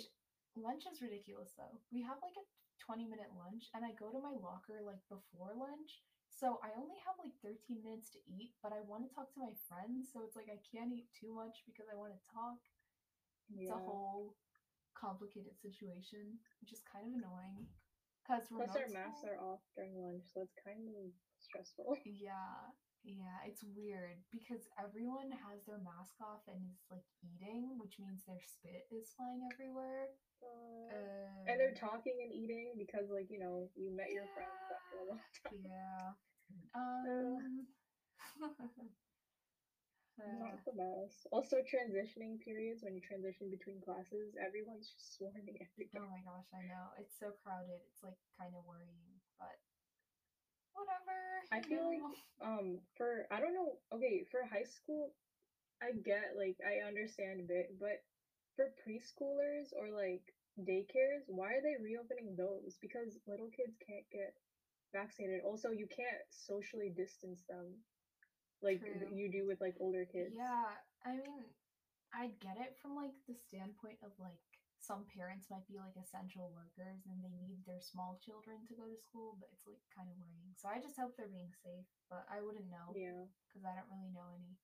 lunch 0.56 0.84
is 0.90 1.00
ridiculous 1.02 1.52
though. 1.56 1.78
We 1.92 2.02
have 2.02 2.18
like 2.22 2.36
a 2.36 2.44
20 2.84 3.06
minute 3.06 3.30
lunch 3.36 3.68
and 3.74 3.84
I 3.84 3.92
go 3.92 4.10
to 4.10 4.18
my 4.18 4.34
locker 4.40 4.80
like 4.84 5.00
before 5.08 5.52
lunch. 5.54 6.00
So 6.30 6.58
I 6.64 6.72
only 6.78 6.96
have 7.04 7.18
like 7.20 7.34
13 7.44 7.82
minutes 7.84 8.08
to 8.16 8.20
eat, 8.24 8.54
but 8.62 8.72
I 8.72 8.80
want 8.86 9.04
to 9.04 9.10
talk 9.12 9.28
to 9.34 9.40
my 9.42 9.52
friends, 9.68 10.08
so 10.12 10.22
it's 10.24 10.36
like 10.36 10.48
I 10.48 10.56
can't 10.72 10.92
eat 10.92 11.10
too 11.12 11.34
much 11.34 11.62
because 11.66 11.86
I 11.90 11.96
want 11.98 12.12
to 12.16 12.20
talk. 12.32 12.56
It's 13.52 13.68
Yeah. 13.68 13.74
a 13.76 13.82
whole 13.84 14.34
complicated 14.94 15.58
situation, 15.60 16.38
which 16.60 16.72
is 16.72 16.80
kind 16.86 17.04
of 17.06 17.12
annoying. 17.18 17.66
Because 18.22 18.46
Plus, 18.48 18.70
our 18.76 18.88
masks 18.88 19.24
are 19.26 19.38
off 19.40 19.60
during 19.74 19.98
lunch, 20.00 20.22
so 20.32 20.40
it's 20.40 20.54
kind 20.64 20.88
of 20.88 21.10
stressful. 21.40 21.96
Yeah, 22.04 22.70
yeah, 23.04 23.40
it's 23.46 23.64
weird 23.76 24.20
because 24.30 24.68
everyone 24.76 25.32
has 25.32 25.64
their 25.64 25.80
mask 25.80 26.20
off 26.20 26.44
and 26.48 26.60
is 26.68 26.84
like 26.90 27.04
eating, 27.24 27.76
which 27.80 27.96
means 27.98 28.22
their 28.26 28.40
spit 28.44 28.84
is 28.92 29.12
flying 29.16 29.40
everywhere. 29.52 30.12
Uh, 30.40 30.92
um, 30.92 31.44
and 31.48 31.60
they're 31.60 31.76
talking 31.76 32.20
and 32.24 32.32
eating 32.32 32.76
because, 32.76 33.08
like, 33.08 33.28
you 33.30 33.38
know, 33.38 33.68
you 33.76 33.92
met 33.92 34.08
yeah, 34.08 34.24
your 34.24 34.28
friends 34.36 34.68
after 34.68 34.96
a 35.00 35.06
long 35.08 35.20
time. 35.44 35.64
Yeah. 35.64 36.12
Um. 36.76 37.66
Not 40.20 40.60
the 40.68 40.76
best. 40.76 41.24
Also, 41.32 41.64
transitioning 41.64 42.36
periods 42.44 42.84
when 42.84 42.92
you 42.92 43.00
transition 43.00 43.48
between 43.48 43.80
classes, 43.80 44.36
everyone's 44.36 44.92
just 44.92 45.16
swarming 45.16 45.56
everywhere. 45.64 46.04
Oh 46.04 46.12
my 46.12 46.20
gosh, 46.20 46.48
I 46.52 46.68
know. 46.68 46.92
It's 47.00 47.16
so 47.16 47.32
crowded. 47.40 47.80
It's 47.88 48.04
like 48.04 48.20
kind 48.36 48.52
of 48.52 48.60
worrying, 48.68 49.16
but 49.40 49.56
whatever. 50.74 51.16
I 51.52 51.60
feel 51.60 51.84
know. 51.84 51.88
like 51.88 52.16
um 52.42 52.78
for 52.96 53.26
I 53.30 53.40
don't 53.40 53.54
know. 53.54 53.78
Okay, 53.92 54.26
for 54.30 54.40
high 54.46 54.66
school, 54.66 55.12
I 55.82 55.92
get 55.92 56.36
like 56.36 56.56
I 56.64 56.86
understand 56.86 57.40
a 57.40 57.48
bit, 57.48 57.78
but 57.78 58.02
for 58.56 58.72
preschoolers 58.84 59.72
or 59.76 59.90
like 59.90 60.22
daycares, 60.60 61.24
why 61.26 61.54
are 61.54 61.62
they 61.62 61.80
reopening 61.80 62.36
those? 62.36 62.76
Because 62.80 63.18
little 63.26 63.48
kids 63.48 63.76
can't 63.86 64.08
get 64.12 64.34
vaccinated. 64.92 65.42
Also, 65.44 65.70
you 65.70 65.86
can't 65.86 66.22
socially 66.30 66.90
distance 66.90 67.42
them 67.48 67.80
like 68.62 68.80
True. 68.80 69.08
you 69.14 69.30
do 69.30 69.46
with 69.46 69.60
like 69.60 69.74
older 69.80 70.04
kids. 70.04 70.34
Yeah, 70.36 70.76
I 71.04 71.16
mean, 71.16 71.48
I 72.12 72.28
get 72.40 72.56
it 72.60 72.76
from 72.82 72.94
like 72.96 73.14
the 73.28 73.34
standpoint 73.34 73.98
of 74.04 74.12
like 74.20 74.40
some 74.80 75.04
parents 75.12 75.52
might 75.52 75.68
be 75.68 75.76
like 75.76 75.94
essential 76.00 76.50
workers 76.50 77.04
and 77.06 77.20
they 77.20 77.36
need 77.44 77.60
their 77.68 77.80
small 77.80 78.18
children 78.24 78.64
to 78.66 78.74
go 78.74 78.88
to 78.88 78.98
school, 78.98 79.36
but 79.38 79.52
it's 79.52 79.68
like 79.68 79.80
kind 79.92 80.08
of 80.08 80.16
worrying. 80.16 80.56
So 80.56 80.66
I 80.72 80.80
just 80.80 80.96
hope 80.98 81.14
they're 81.14 81.30
being 81.30 81.52
safe, 81.60 81.86
but 82.08 82.24
I 82.26 82.40
wouldn't 82.40 82.72
know. 82.72 82.96
Yeah. 82.96 83.28
Because 83.46 83.68
I 83.68 83.76
don't 83.76 83.90
really 83.92 84.10
know 84.14 84.30
any 84.34 84.56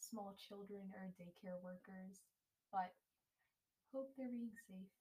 small 0.00 0.36
children 0.36 0.88
or 0.94 1.10
daycare 1.18 1.58
workers, 1.60 2.22
but 2.70 2.94
hope 3.90 4.14
they're 4.14 4.30
being 4.32 4.54
safe. 4.68 4.92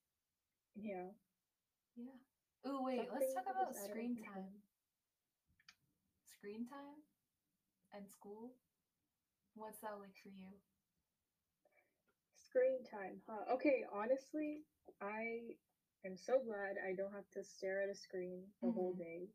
Yeah. 0.75 1.13
Yeah. 1.95 2.17
Oh 2.65 2.81
wait, 2.81 3.05
Something 3.07 3.19
let's 3.19 3.33
talk 3.35 3.49
about 3.51 3.75
screen 3.77 4.17
time. 4.25 4.63
Screen 6.25 6.65
time? 6.65 7.03
and 7.93 8.09
school? 8.09 8.53
What's 9.53 9.79
that 9.81 10.01
like 10.01 10.17
for 10.21 10.33
you? 10.33 10.57
Screen 12.53 12.85
time, 12.85 13.17
huh? 13.25 13.49
Okay, 13.57 13.81
honestly, 13.89 14.61
I 15.01 15.57
am 16.05 16.13
so 16.13 16.37
glad 16.37 16.77
I 16.77 16.93
don't 16.93 17.11
have 17.11 17.25
to 17.33 17.41
stare 17.41 17.81
at 17.81 17.89
a 17.89 17.97
screen 17.97 18.45
the 18.61 18.69
mm-hmm. 18.69 18.77
whole 18.77 18.93
day. 18.93 19.33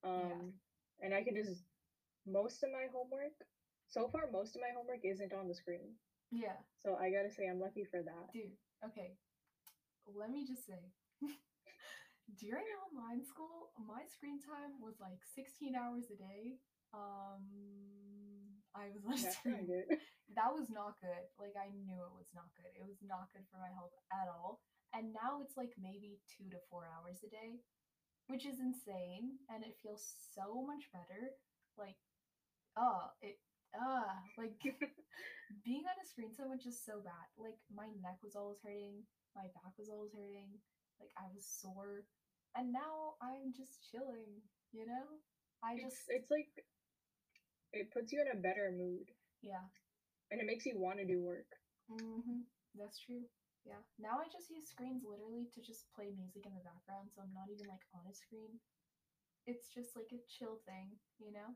Um, 0.00 0.16
yeah. 0.24 1.04
and 1.04 1.14
I 1.14 1.20
can 1.22 1.36
just 1.36 1.64
most 2.24 2.64
of 2.64 2.72
my 2.72 2.88
homework. 2.88 3.36
So 3.88 4.08
far, 4.08 4.32
most 4.32 4.56
of 4.56 4.64
my 4.64 4.72
homework 4.72 5.04
isn't 5.04 5.36
on 5.36 5.46
the 5.46 5.54
screen. 5.54 5.92
Yeah. 6.32 6.56
So 6.80 6.96
I 6.96 7.12
gotta 7.12 7.28
say, 7.28 7.44
I'm 7.52 7.60
lucky 7.60 7.84
for 7.84 8.00
that. 8.00 8.32
Dude, 8.32 8.56
okay. 8.80 9.12
Let 10.08 10.32
me 10.32 10.48
just 10.48 10.64
say, 10.64 10.80
during 12.40 12.64
online 12.80 13.24
school, 13.28 13.76
my 13.76 14.08
screen 14.08 14.40
time 14.40 14.80
was 14.80 14.96
like 15.00 15.20
16 15.36 15.76
hours 15.76 16.08
a 16.08 16.16
day 16.16 16.56
um, 16.94 17.44
I 18.74 18.90
was 18.90 19.02
listening. 19.24 19.66
that 20.34 20.50
was 20.52 20.68
not 20.70 20.98
good. 21.00 21.24
Like 21.38 21.54
I 21.58 21.70
knew 21.72 21.98
it 22.02 22.14
was 22.16 22.30
not 22.34 22.50
good. 22.58 22.70
It 22.74 22.86
was 22.86 22.98
not 23.02 23.30
good 23.32 23.46
for 23.50 23.58
my 23.62 23.70
health 23.74 23.94
at 24.12 24.28
all. 24.28 24.60
And 24.94 25.10
now 25.14 25.42
it's 25.42 25.56
like 25.58 25.74
maybe 25.78 26.22
two 26.30 26.46
to 26.50 26.58
four 26.70 26.86
hours 26.86 27.22
a 27.26 27.30
day, 27.30 27.62
which 28.28 28.46
is 28.46 28.60
insane. 28.60 29.38
And 29.50 29.64
it 29.64 29.78
feels 29.82 30.04
so 30.34 30.62
much 30.66 30.90
better. 30.92 31.34
Like, 31.78 31.98
oh, 32.76 33.10
it, 33.22 33.38
ah, 33.76 34.06
uh, 34.06 34.14
like 34.38 34.58
being 35.64 35.84
on 35.86 35.96
a 36.02 36.06
screen 36.06 36.32
so 36.34 36.48
much 36.48 36.66
is 36.66 36.78
so 36.78 37.00
bad. 37.04 37.26
Like 37.38 37.58
my 37.72 37.88
neck 38.02 38.18
was 38.22 38.36
always 38.36 38.58
hurting, 38.62 39.04
my 39.36 39.48
back 39.54 39.74
was 39.78 39.88
always 39.90 40.12
hurting, 40.12 40.58
like 41.00 41.12
I 41.18 41.26
was 41.34 41.46
sore, 41.46 42.06
and 42.56 42.72
now 42.72 43.18
I'm 43.22 43.52
just 43.54 43.84
chilling. 43.90 44.42
You 44.72 44.86
know, 44.86 45.06
I 45.62 45.78
just 45.78 46.06
it's, 46.10 46.26
it's 46.26 46.30
like 46.30 46.50
it 47.76 47.92
puts 47.92 48.12
you 48.12 48.22
in 48.22 48.30
a 48.30 48.40
better 48.40 48.70
mood. 48.70 49.10
Yeah. 49.42 49.66
And 50.30 50.40
it 50.40 50.48
makes 50.48 50.64
you 50.66 50.78
want 50.78 50.98
to 50.98 51.06
do 51.06 51.20
work. 51.20 51.48
Mm-hmm. 51.90 52.46
That's 52.74 52.98
true. 53.02 53.26
Yeah. 53.64 53.80
Now 53.96 54.20
I 54.20 54.28
just 54.28 54.52
use 54.52 54.68
screens 54.68 55.04
literally 55.04 55.48
to 55.56 55.60
just 55.64 55.88
play 55.96 56.12
music 56.12 56.44
in 56.44 56.52
the 56.52 56.64
background, 56.64 57.08
so 57.12 57.24
I'm 57.24 57.32
not 57.32 57.48
even 57.48 57.64
like 57.68 57.84
on 57.96 58.04
a 58.04 58.14
screen. 58.14 58.60
It's 59.48 59.68
just 59.72 59.96
like 59.96 60.08
a 60.12 60.24
chill 60.28 60.60
thing, 60.64 60.96
you 61.20 61.32
know? 61.32 61.52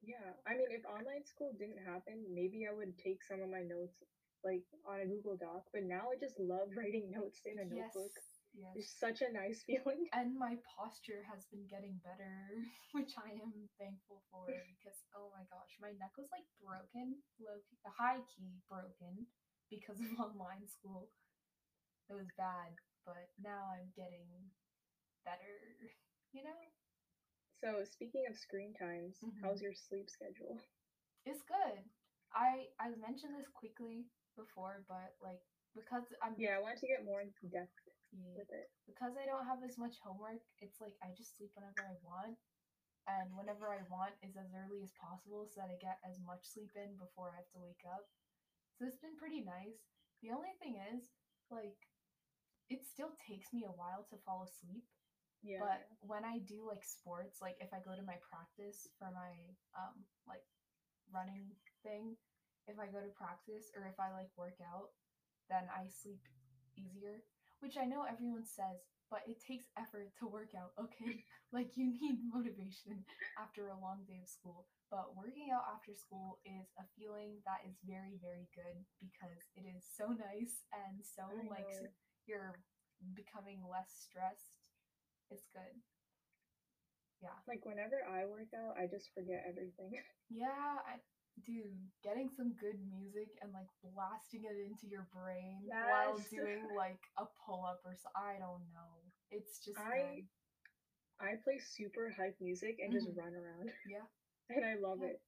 Yeah. 0.00 0.36
I 0.48 0.56
mean, 0.56 0.72
if 0.72 0.84
online 0.88 1.24
school 1.24 1.52
didn't 1.56 1.80
happen, 1.84 2.24
maybe 2.32 2.64
I 2.64 2.72
would 2.72 2.96
take 2.96 3.24
some 3.24 3.44
of 3.44 3.52
my 3.52 3.64
notes 3.64 4.00
like 4.44 4.64
on 4.88 5.04
a 5.04 5.08
Google 5.08 5.36
Doc, 5.36 5.68
but 5.72 5.84
now 5.84 6.08
I 6.08 6.16
just 6.16 6.40
love 6.40 6.72
writing 6.76 7.12
notes 7.12 7.40
in 7.44 7.60
a 7.60 7.68
yes. 7.68 7.92
notebook. 7.92 8.14
Yes. 8.54 8.74
It's 8.76 8.94
such 8.98 9.22
a 9.22 9.32
nice 9.32 9.62
feeling. 9.68 10.06
And 10.12 10.36
my 10.36 10.58
posture 10.76 11.22
has 11.30 11.46
been 11.50 11.66
getting 11.70 11.98
better, 12.02 12.34
which 12.96 13.14
I 13.18 13.34
am 13.38 13.54
thankful 13.78 14.22
for 14.30 14.46
because 14.48 14.98
oh 15.14 15.30
my 15.34 15.44
gosh, 15.50 15.72
my 15.80 15.94
neck 15.98 16.14
was 16.18 16.28
like 16.34 16.46
broken, 16.58 17.18
low 17.38 17.58
key, 17.66 17.78
high 17.86 18.22
key 18.26 18.58
broken 18.68 19.26
because 19.70 19.98
of 20.02 20.10
online 20.26 20.66
school. 20.66 21.08
It 22.10 22.14
was 22.18 22.30
bad, 22.36 22.74
but 23.06 23.30
now 23.38 23.70
I'm 23.70 23.88
getting 23.94 24.50
better, 25.24 25.54
you 26.34 26.42
know? 26.42 26.58
So, 27.62 27.84
speaking 27.84 28.24
of 28.28 28.36
screen 28.36 28.72
times, 28.74 29.20
mm-hmm. 29.22 29.44
how's 29.44 29.60
your 29.62 29.74
sleep 29.76 30.08
schedule? 30.10 30.58
It's 31.26 31.44
good. 31.44 31.78
I 32.34 32.72
I 32.80 32.94
mentioned 32.96 33.36
this 33.36 33.48
quickly 33.52 34.06
before, 34.36 34.82
but 34.88 35.14
like 35.22 35.42
because 35.74 36.02
I'm 36.22 36.34
Yeah, 36.38 36.56
I 36.58 36.62
wanted 36.62 36.80
to 36.80 36.88
get 36.88 37.04
more 37.04 37.20
into 37.20 37.46
depth 37.52 37.74
yeah. 38.12 38.36
with 38.36 38.50
it. 38.50 38.68
Because 38.86 39.14
I 39.18 39.26
don't 39.26 39.46
have 39.46 39.62
as 39.62 39.78
much 39.78 39.98
homework, 40.02 40.42
it's 40.60 40.80
like 40.82 40.94
I 41.02 41.14
just 41.14 41.36
sleep 41.36 41.50
whenever 41.54 41.82
I 41.86 41.96
want. 42.02 42.38
And 43.08 43.32
whenever 43.34 43.66
I 43.72 43.82
want 43.90 44.14
is 44.22 44.36
as 44.36 44.52
early 44.54 44.84
as 44.84 44.92
possible 44.94 45.48
so 45.48 45.64
that 45.64 45.72
I 45.72 45.80
get 45.80 45.98
as 46.06 46.20
much 46.22 46.46
sleep 46.46 46.70
in 46.76 46.94
before 47.00 47.32
I 47.32 47.42
have 47.42 47.50
to 47.56 47.62
wake 47.64 47.82
up. 47.88 48.06
So 48.76 48.86
it's 48.86 49.00
been 49.00 49.18
pretty 49.18 49.42
nice. 49.42 49.82
The 50.22 50.30
only 50.30 50.52
thing 50.60 50.78
is, 50.92 51.10
like, 51.50 51.80
it 52.70 52.86
still 52.86 53.10
takes 53.26 53.50
me 53.50 53.66
a 53.66 53.74
while 53.74 54.06
to 54.12 54.22
fall 54.22 54.46
asleep. 54.46 54.84
Yeah. 55.42 55.64
But 55.64 55.88
when 56.04 56.22
I 56.22 56.44
do 56.44 56.62
like 56.68 56.84
sports, 56.84 57.40
like 57.40 57.56
if 57.58 57.72
I 57.72 57.80
go 57.80 57.96
to 57.96 58.04
my 58.04 58.20
practice 58.20 58.86
for 59.00 59.08
my 59.10 59.32
um 59.72 60.04
like 60.28 60.44
running 61.08 61.50
thing, 61.82 62.14
if 62.68 62.76
I 62.78 62.86
go 62.86 63.00
to 63.00 63.10
practice 63.16 63.72
or 63.72 63.88
if 63.88 63.96
I 63.98 64.12
like 64.12 64.30
work 64.36 64.60
out, 64.60 64.92
then 65.48 65.64
I 65.72 65.88
sleep 65.88 66.20
easier 66.76 67.24
which 67.60 67.76
I 67.76 67.84
know 67.84 68.04
everyone 68.08 68.44
says, 68.44 68.80
but 69.10 69.26
it 69.26 69.42
takes 69.42 69.66
effort 69.76 70.14
to 70.18 70.30
work 70.30 70.54
out, 70.56 70.72
okay? 70.78 71.24
like 71.56 71.76
you 71.76 71.92
need 71.92 72.22
motivation 72.32 73.04
after 73.36 73.68
a 73.68 73.80
long 73.80 74.06
day 74.06 74.20
of 74.22 74.28
school. 74.28 74.66
But 74.90 75.14
working 75.14 75.50
out 75.54 75.66
after 75.70 75.94
school 75.94 76.38
is 76.46 76.66
a 76.78 76.86
feeling 76.98 77.42
that 77.46 77.62
is 77.66 77.78
very, 77.86 78.18
very 78.18 78.46
good 78.54 78.82
because 78.98 79.38
it 79.54 79.66
is 79.66 79.86
so 79.86 80.10
nice 80.10 80.66
and 80.74 80.98
so 81.02 81.26
like 81.46 81.68
you're 82.26 82.58
becoming 83.14 83.62
less 83.66 83.90
stressed. 83.90 84.54
It's 85.30 85.46
good. 85.54 85.74
Yeah. 87.22 87.36
Like 87.46 87.62
whenever 87.68 88.00
I 88.06 88.24
work 88.26 88.50
out, 88.56 88.74
I 88.80 88.88
just 88.88 89.12
forget 89.12 89.44
everything. 89.46 89.92
Yeah, 90.30 90.78
I, 90.86 91.02
dude, 91.44 91.76
getting 92.04 92.28
some 92.28 92.52
good 92.60 92.78
music 92.88 93.32
and 93.40 93.52
like 93.52 93.68
blasting 93.82 94.44
it 94.44 94.56
into 94.56 94.86
your 94.86 95.08
brain 95.12 95.64
yes. 95.64 95.86
while 95.88 96.16
doing 96.30 96.68
like 96.76 97.00
a 97.18 97.24
pull 97.44 97.64
up 97.64 97.80
or 97.84 97.96
so 97.96 98.08
I 98.16 98.38
don't 98.38 98.64
know. 98.72 98.92
It's 99.30 99.60
just 99.60 99.78
I 99.78 100.24
good. 100.24 100.26
I 101.20 101.30
play 101.44 101.60
super 101.60 102.08
hype 102.16 102.36
music 102.40 102.80
and 102.80 102.92
mm-hmm. 102.92 103.04
just 103.04 103.16
run 103.16 103.36
around. 103.36 103.68
Yeah. 103.88 104.06
and 104.48 104.64
I 104.64 104.80
love 104.80 105.04
yeah. 105.04 105.14
it. 105.14 105.18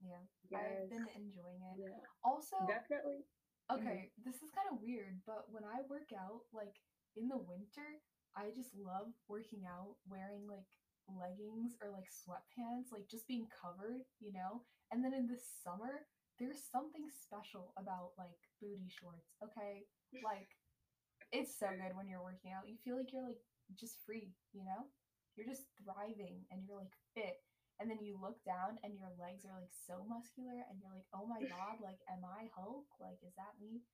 Yeah. 0.00 0.22
Yes. 0.48 0.62
I've 0.62 0.90
been 0.90 1.08
enjoying 1.18 1.62
it. 1.74 1.76
Yeah. 1.82 2.02
Also 2.22 2.56
Definitely. 2.66 3.26
Okay, 3.66 4.14
mm-hmm. 4.14 4.22
this 4.22 4.38
is 4.46 4.54
kind 4.54 4.70
of 4.70 4.78
weird, 4.78 5.18
but 5.26 5.50
when 5.50 5.66
I 5.66 5.82
work 5.90 6.14
out 6.14 6.46
like 6.54 6.78
in 7.18 7.26
the 7.26 7.42
winter, 7.42 7.98
I 8.38 8.54
just 8.54 8.70
love 8.78 9.10
working 9.26 9.66
out 9.66 9.98
wearing 10.06 10.46
like 10.46 10.70
leggings 11.10 11.78
or 11.82 11.90
like 11.90 12.08
sweatpants, 12.10 12.90
like 12.90 13.06
just 13.10 13.26
being 13.26 13.46
covered, 13.50 14.02
you 14.18 14.32
know? 14.32 14.62
And 14.90 15.02
then 15.02 15.14
in 15.14 15.26
the 15.26 15.38
summer, 15.38 16.06
there's 16.38 16.68
something 16.68 17.08
special 17.08 17.72
about 17.80 18.12
like 18.18 18.38
booty 18.60 18.90
shorts, 18.92 19.34
okay? 19.42 19.86
Like 20.22 20.50
it's 21.32 21.58
so 21.58 21.70
good 21.70 21.96
when 21.96 22.06
you're 22.06 22.22
working 22.22 22.52
out. 22.54 22.68
You 22.68 22.78
feel 22.84 22.96
like 22.96 23.10
you're 23.10 23.26
like 23.26 23.42
just 23.78 23.98
free, 24.06 24.34
you 24.52 24.62
know? 24.62 24.86
You're 25.34 25.48
just 25.48 25.68
thriving 25.78 26.46
and 26.50 26.64
you're 26.64 26.78
like 26.78 26.94
fit. 27.14 27.42
And 27.76 27.92
then 27.92 28.00
you 28.00 28.16
look 28.16 28.40
down 28.48 28.80
and 28.80 28.96
your 28.96 29.12
legs 29.20 29.44
are 29.44 29.52
like 29.52 29.68
so 29.84 30.00
muscular 30.08 30.64
and 30.64 30.80
you're 30.80 30.92
like, 30.92 31.04
oh 31.12 31.28
my 31.28 31.44
god, 31.52 31.82
like, 31.84 32.00
am 32.08 32.24
I 32.24 32.48
Hulk? 32.56 32.88
Like, 32.96 33.20
is 33.20 33.36
that 33.36 33.60
me? 33.60 33.84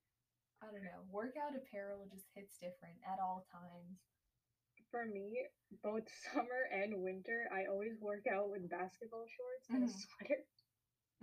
I 0.63 0.71
don't 0.71 0.87
know. 0.87 1.03
Workout 1.11 1.59
apparel 1.59 2.07
just 2.07 2.31
hits 2.39 2.63
different 2.63 3.03
at 3.03 3.19
all 3.19 3.43
times. 3.51 3.99
For 4.93 5.09
me, 5.09 5.41
both 5.83 6.05
summer 6.29 6.69
and 6.71 7.01
winter, 7.01 7.49
I 7.51 7.65
always 7.73 7.97
work 8.01 8.29
out 8.29 8.51
with 8.53 8.69
basketball 8.69 9.25
shorts 9.25 9.67
and 9.73 9.83
a 9.83 9.87
Mhm. 9.89 9.97
sweater. 9.97 10.45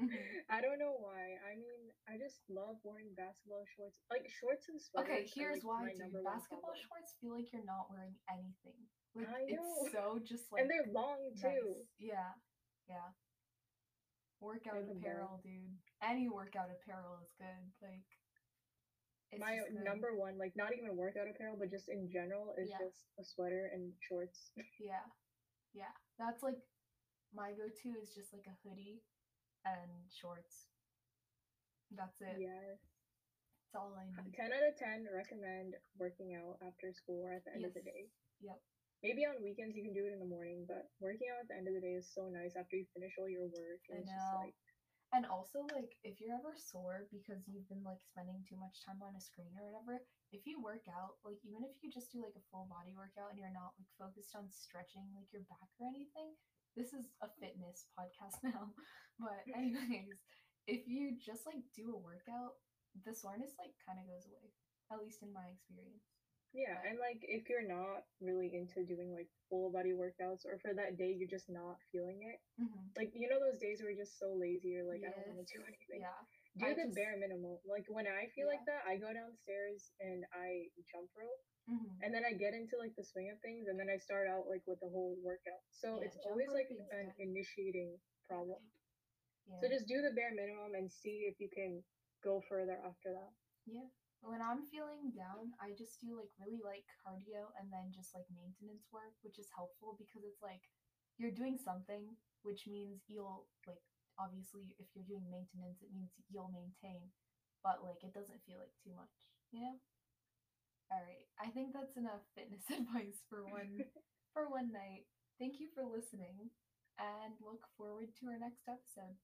Mhm. 0.01 0.09
I 0.49 0.57
don't 0.61 0.79
know 0.79 0.97
why. 0.97 1.37
I 1.45 1.53
mean, 1.55 1.93
I 2.09 2.17
just 2.17 2.41
love 2.49 2.81
wearing 2.83 3.13
basketball 3.13 3.65
shorts. 3.77 4.01
Like 4.09 4.25
shorts 4.41 4.65
and 4.69 4.81
sweaters. 4.81 5.05
Okay, 5.05 5.21
are, 5.21 5.29
here's 5.35 5.63
like, 5.63 5.69
why, 5.69 5.93
dude. 5.93 6.23
Basketball 6.25 6.73
shorts 6.73 7.13
feel 7.21 7.31
like 7.37 7.51
you're 7.53 7.63
not 7.67 7.91
wearing 7.93 8.17
anything. 8.27 8.79
Like 9.13 9.29
I 9.29 9.45
know. 9.53 9.85
it's 9.85 9.91
so 9.93 10.17
just 10.23 10.51
like 10.51 10.61
and 10.65 10.69
they're 10.71 10.89
long 10.91 11.29
too. 11.37 11.77
nice. 11.77 11.85
Yeah, 11.99 12.33
yeah. 12.89 13.13
Workout 14.39 14.87
apparel, 14.89 15.41
dude. 15.43 15.77
Any 16.01 16.29
workout 16.29 16.71
apparel 16.71 17.19
is 17.21 17.29
good. 17.37 17.63
Like 17.83 18.07
it's 19.31 19.39
My 19.41 19.57
just 19.61 19.77
um, 19.77 19.83
number 19.85 20.15
one, 20.17 20.37
like 20.37 20.53
not 20.57 20.73
even 20.73 20.97
workout 20.97 21.29
apparel, 21.29 21.55
but 21.59 21.69
just 21.69 21.89
in 21.89 22.09
general, 22.09 22.53
is 22.57 22.69
Yeah. 22.69 22.81
just 22.81 23.05
a 23.19 23.23
sweater 23.23 23.69
and 23.73 23.93
shorts. 24.01 24.51
Yeah, 24.79 25.05
yeah. 25.73 25.93
That's 26.17 26.41
like 26.41 26.57
my 27.33 27.53
go-to 27.53 27.89
is 28.01 28.09
just 28.15 28.33
like 28.33 28.47
a 28.49 28.55
hoodie 28.65 29.03
and 29.65 29.91
shorts. 30.09 30.65
That's 31.93 32.17
it. 32.21 32.37
yeah. 32.41 32.77
That's 33.69 33.75
all 33.77 33.93
I 33.93 34.09
need. 34.09 34.33
10 34.33 34.49
out 34.49 34.65
of 34.65 34.73
10 34.77 35.05
recommend 35.13 35.77
working 36.01 36.33
out 36.33 36.57
after 36.65 36.89
school 36.93 37.21
or 37.25 37.33
at 37.37 37.45
the 37.45 37.53
end 37.53 37.65
of 37.69 37.73
the 37.77 37.85
day. 37.85 38.09
Yep. 38.41 38.57
Maybe 39.05 39.23
on 39.29 39.37
weekends 39.45 39.77
you 39.77 39.85
can 39.85 39.93
do 39.93 40.09
it 40.09 40.13
in 40.13 40.19
the 40.19 40.25
morning, 40.27 40.65
but 40.65 40.89
working 40.99 41.29
out 41.29 41.45
at 41.45 41.47
the 41.53 41.57
end 41.57 41.67
of 41.69 41.77
the 41.77 41.81
day 41.85 41.93
is 41.95 42.09
so 42.09 42.27
nice 42.33 42.57
after 42.57 42.75
you 42.81 42.85
finish 42.97 43.13
all 43.21 43.29
your 43.29 43.45
work. 43.45 43.81
And 43.93 43.99
I 43.99 44.01
it's 44.01 44.09
just 44.09 44.25
know. 44.33 44.41
like, 44.41 44.57
And 45.09 45.25
also, 45.25 45.65
like, 45.73 45.97
if 46.05 46.21
you're 46.21 46.37
ever 46.37 46.53
sore 46.53 47.09
because 47.09 47.41
you've 47.49 47.65
been 47.65 47.81
like 47.81 47.97
spending 48.05 48.45
too 48.45 48.57
much 48.61 48.77
time 48.85 49.01
on 49.01 49.17
a 49.17 49.21
screen 49.21 49.49
or 49.57 49.65
whatever, 49.65 50.05
if 50.29 50.45
you 50.45 50.61
work 50.61 50.85
out, 50.85 51.17
like, 51.25 51.41
even 51.41 51.65
if 51.65 51.73
you 51.81 51.89
just 51.89 52.13
do 52.13 52.21
like 52.21 52.37
a 52.37 52.45
full 52.53 52.69
body 52.69 52.93
workout 52.93 53.33
and 53.33 53.41
you're 53.41 53.53
not 53.53 53.73
like 53.81 53.89
focused 53.97 54.37
on 54.37 54.45
stretching 54.53 55.09
like 55.17 55.25
your 55.33 55.41
back 55.49 55.65
or 55.81 55.89
anything, 55.89 56.37
this 56.77 56.93
is 56.93 57.09
a 57.25 57.29
fitness 57.41 57.89
podcast 57.97 58.37
now. 58.45 58.69
But, 59.17 59.41
anyways, 59.57 60.13
if 60.69 60.85
you 60.85 61.17
just 61.17 61.49
like 61.49 61.65
do 61.73 61.89
a 61.89 61.97
workout, 61.97 62.61
the 63.01 63.17
soreness 63.17 63.57
like 63.57 63.73
kind 63.81 63.97
of 63.97 64.05
goes 64.05 64.29
away, 64.29 64.53
at 64.93 65.01
least 65.01 65.25
in 65.25 65.33
my 65.33 65.49
experience. 65.49 66.18
Yeah. 66.53 66.77
And 66.87 66.97
like, 66.99 67.21
if 67.23 67.49
you're 67.49 67.65
not 67.67 68.03
really 68.21 68.51
into 68.53 68.81
doing 68.85 69.13
like 69.13 69.29
full 69.49 69.71
body 69.71 69.93
workouts 69.93 70.45
or 70.45 70.57
for 70.61 70.73
that 70.73 70.97
day 70.97 71.13
you're 71.17 71.29
just 71.29 71.49
not 71.49 71.77
feeling 71.91 72.21
it, 72.25 72.39
hmm 72.57 72.89
like, 72.97 73.13
you 73.13 73.29
know, 73.29 73.37
those 73.39 73.61
days 73.61 73.79
where 73.79 73.93
you're 73.93 74.01
just 74.03 74.17
so 74.19 74.33
lazy, 74.33 74.73
you're 74.75 74.83
like, 74.89 75.05
I 75.05 75.13
don't 75.13 75.29
want 75.29 75.39
to 75.45 75.47
do 75.47 75.61
anything. 75.69 76.01
Yeah. 76.03 76.21
Do 76.57 76.65
I 76.65 76.73
the 76.73 76.89
just- 76.89 76.97
bare 76.97 77.15
minimum. 77.21 77.61
Like, 77.63 77.85
when 77.87 78.09
I 78.09 78.27
feel 78.33 78.49
like 78.49 78.65
that, 78.65 78.81
I 78.89 78.97
go 78.97 79.13
downstairs 79.13 79.93
and 80.01 80.25
I 80.33 80.67
jump 80.89 81.07
rope. 81.15 81.43
hmm 81.69 82.01
and 82.01 82.09
then 82.15 82.25
I 82.25 82.33
get 82.33 82.57
into 82.57 82.79
like 82.81 82.95
the 82.97 83.05
swing 83.05 83.29
of 83.29 83.37
things, 83.45 83.67
and 83.69 83.77
then 83.77 83.91
I 83.91 83.99
start 84.01 84.25
out 84.25 84.49
like 84.49 84.63
with 84.65 84.79
the 84.81 84.89
whole 84.89 85.13
workout. 85.21 85.61
So 85.69 85.99
Yeah, 86.01 86.07
it's 86.09 86.17
always 86.25 86.49
like 86.49 86.71
an 86.73 87.13
initiating 87.21 87.93
problem. 88.25 88.57
Yeah. 89.45 89.59
So 89.61 89.63
just 89.69 89.85
do 89.87 90.01
the 90.01 90.15
bare 90.17 90.33
minimum 90.33 90.73
and 90.79 90.89
see 90.89 91.27
if 91.29 91.37
you 91.37 91.49
can 91.53 91.83
go 92.25 92.41
further 92.49 92.79
after 92.81 93.13
that. 93.13 93.31
Yeah. 93.69 93.85
When 94.21 94.43
I'm 94.43 94.67
feeling 94.67 95.15
down, 95.15 95.55
I 95.63 95.71
just 95.79 95.99
do 96.03 96.19
like 96.19 96.31
really 96.35 96.59
light 96.59 96.83
cardio 96.99 97.55
and 97.55 97.71
then 97.71 97.95
just 97.95 98.11
like 98.11 98.27
maintenance 98.35 98.87
work, 98.91 99.15
which 99.23 99.39
is 99.39 99.47
helpful 99.55 99.95
because 99.95 100.27
it's 100.27 100.43
like 100.43 100.67
you're 101.15 101.35
doing 101.35 101.55
something, 101.55 102.19
which 102.43 102.67
means 102.67 103.07
you'll 103.07 103.47
like 103.63 103.83
obviously 104.19 104.75
if 104.75 104.91
you're 104.91 105.07
doing 105.07 105.31
maintenance, 105.31 105.79
it 105.79 105.95
means 105.95 106.11
you'll 106.27 106.51
maintain, 106.51 107.07
but 107.63 107.79
like 107.79 108.03
it 108.03 108.11
doesn't 108.11 108.43
feel 108.43 108.59
like 108.59 108.75
too 108.83 108.91
much, 108.91 109.15
you 109.55 109.63
know? 109.63 109.79
All 110.91 110.99
right. 110.99 111.27
I 111.39 111.47
think 111.55 111.71
that's 111.71 111.95
enough 111.95 112.27
fitness 112.35 112.67
advice 112.73 113.23
for 113.31 113.47
one 113.47 113.87
for 114.35 114.51
one 114.51 114.71
night. 114.75 115.07
Thank 115.39 115.59
you 115.63 115.71
for 115.71 115.87
listening 115.87 116.51
and 116.99 117.33
look 117.39 117.63
forward 117.77 118.11
to 118.19 118.27
our 118.27 118.39
next 118.39 118.67
episode. 118.67 119.15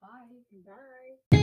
Bye. 0.00 0.46
Bye. 0.62 1.41